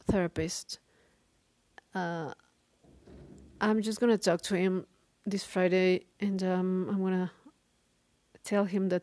therapist 0.05 0.79
uh, 1.94 2.33
i'm 3.61 3.83
just 3.83 3.98
gonna 3.98 4.16
talk 4.16 4.40
to 4.40 4.57
him 4.57 4.87
this 5.27 5.44
friday 5.44 6.01
and 6.20 6.44
um, 6.44 6.88
i'm 6.88 7.03
gonna 7.03 7.31
tell 8.44 8.64
him 8.64 8.88
that 8.88 9.03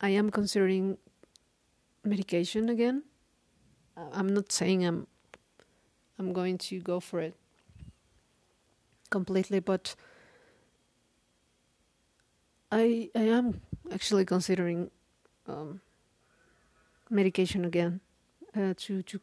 i 0.00 0.08
am 0.08 0.30
considering 0.30 0.96
medication 2.04 2.68
again 2.68 3.02
i'm 4.12 4.28
not 4.28 4.50
saying 4.52 4.84
i'm 4.84 5.06
i'm 6.18 6.32
going 6.32 6.56
to 6.58 6.80
go 6.80 7.00
for 7.00 7.20
it 7.20 7.34
completely 9.10 9.60
but 9.60 9.94
I 12.72 13.10
I 13.14 13.22
am 13.22 13.60
actually 13.92 14.24
considering 14.24 14.90
um, 15.48 15.80
medication 17.10 17.64
again 17.64 18.00
uh, 18.56 18.74
to 18.76 19.02
to 19.02 19.20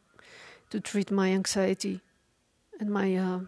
to 0.70 0.80
treat 0.80 1.10
my 1.10 1.30
anxiety 1.30 2.00
and 2.78 2.90
my 2.90 3.16
uh, 3.16 3.40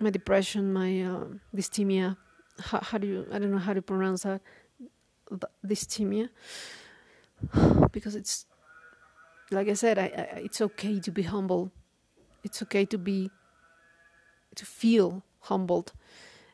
my 0.00 0.10
depression, 0.10 0.72
my 0.72 1.02
uh, 1.02 1.24
dysthymia. 1.54 2.16
How, 2.60 2.80
how, 2.80 2.98
do 2.98 3.06
you? 3.06 3.26
I 3.32 3.38
don't 3.38 3.52
know 3.52 3.58
how 3.58 3.72
to 3.72 3.82
pronounce 3.82 4.24
that. 4.24 4.42
Dysthymia, 5.64 6.28
because 7.92 8.14
it's 8.14 8.46
like 9.50 9.68
I 9.68 9.74
said. 9.74 9.98
I, 9.98 10.04
I 10.04 10.40
it's 10.44 10.60
okay 10.60 11.00
to 11.00 11.10
be 11.10 11.22
humble. 11.22 11.70
It's 12.44 12.62
okay 12.62 12.84
to 12.86 12.98
be 12.98 13.30
to 14.54 14.66
feel 14.66 15.22
humbled 15.40 15.92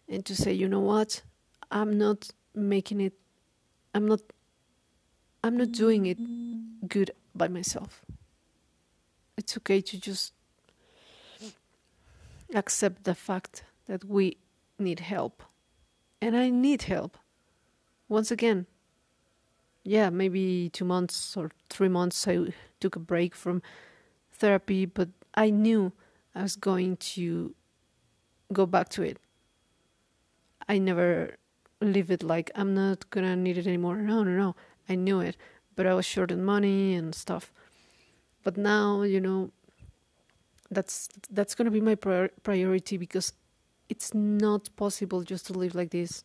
and 0.08 0.24
to 0.24 0.34
say, 0.34 0.52
you 0.52 0.68
know 0.68 0.80
what, 0.80 1.22
I'm 1.70 1.98
not 1.98 2.30
making 2.54 3.00
it 3.00 3.14
I'm 3.94 4.06
not 4.06 4.20
I'm 5.42 5.56
not 5.56 5.72
doing 5.72 6.06
it 6.06 6.18
good 6.88 7.12
by 7.34 7.48
myself. 7.48 8.04
It's 9.36 9.56
okay 9.56 9.80
to 9.80 10.00
just 10.00 10.32
accept 12.54 13.04
the 13.04 13.14
fact 13.14 13.64
that 13.86 14.04
we 14.04 14.36
need 14.78 15.00
help. 15.00 15.42
And 16.20 16.36
I 16.36 16.50
need 16.50 16.82
help. 16.82 17.16
Once 18.08 18.30
again, 18.30 18.66
yeah, 19.84 20.10
maybe 20.10 20.70
two 20.72 20.84
months 20.84 21.36
or 21.36 21.50
three 21.70 21.88
months 21.88 22.26
I 22.26 22.52
took 22.80 22.96
a 22.96 23.00
break 23.00 23.34
from 23.34 23.62
therapy, 24.32 24.86
but 24.86 25.08
I 25.34 25.50
knew 25.50 25.92
I 26.34 26.42
was 26.42 26.56
going 26.56 26.96
to 27.14 27.54
go 28.52 28.66
back 28.66 28.88
to 28.90 29.02
it. 29.02 29.18
I 30.68 30.78
never 30.78 31.36
leave 31.80 32.10
it 32.10 32.22
like 32.22 32.50
I'm 32.54 32.74
not 32.74 33.08
gonna 33.10 33.36
need 33.36 33.58
it 33.58 33.66
anymore. 33.66 33.96
No, 33.96 34.22
no, 34.22 34.30
no. 34.32 34.56
I 34.88 34.94
knew 34.94 35.20
it, 35.20 35.36
but 35.76 35.86
I 35.86 35.94
was 35.94 36.06
short 36.06 36.32
on 36.32 36.44
money 36.44 36.94
and 36.94 37.14
stuff. 37.14 37.52
But 38.44 38.56
now, 38.56 39.02
you 39.02 39.20
know, 39.20 39.50
that's 40.70 41.08
that's 41.30 41.54
gonna 41.54 41.70
be 41.70 41.80
my 41.80 41.94
prior- 41.94 42.30
priority 42.42 42.96
because 42.96 43.32
it's 43.88 44.12
not 44.14 44.68
possible 44.76 45.22
just 45.22 45.46
to 45.46 45.52
live 45.54 45.74
like 45.74 45.90
this, 45.90 46.24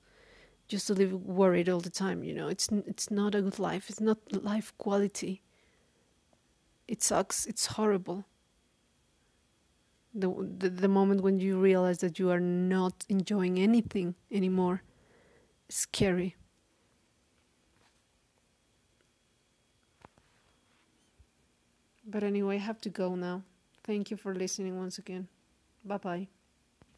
just 0.73 0.87
to 0.87 0.93
live 0.95 1.13
worried 1.13 1.69
all 1.69 1.79
the 1.81 1.89
time. 2.03 2.23
You 2.23 2.33
know, 2.33 2.47
it's 2.47 2.67
it's 2.93 3.11
not 3.11 3.35
a 3.35 3.41
good 3.41 3.59
life. 3.59 3.89
It's 3.89 4.01
not 4.01 4.17
life 4.43 4.73
quality. 4.79 5.41
It 6.87 7.01
sucks. 7.03 7.45
It's 7.45 7.65
horrible. 7.65 8.23
The, 10.15 10.27
the 10.59 10.69
the 10.69 10.87
moment 10.87 11.21
when 11.21 11.39
you 11.39 11.59
realize 11.59 11.97
that 11.99 12.17
you 12.19 12.29
are 12.31 12.39
not 12.39 13.05
enjoying 13.09 13.59
anything 13.59 14.15
anymore 14.31 14.81
is 15.69 15.75
scary. 15.77 16.35
But 22.05 22.23
anyway, 22.23 22.55
I 22.55 22.59
have 22.59 22.79
to 22.81 22.89
go 22.89 23.15
now. 23.15 23.43
Thank 23.83 24.09
you 24.11 24.17
for 24.17 24.33
listening 24.33 24.77
once 24.77 24.97
again. 24.97 25.27
Bye 25.85 25.97
bye. 25.97 26.27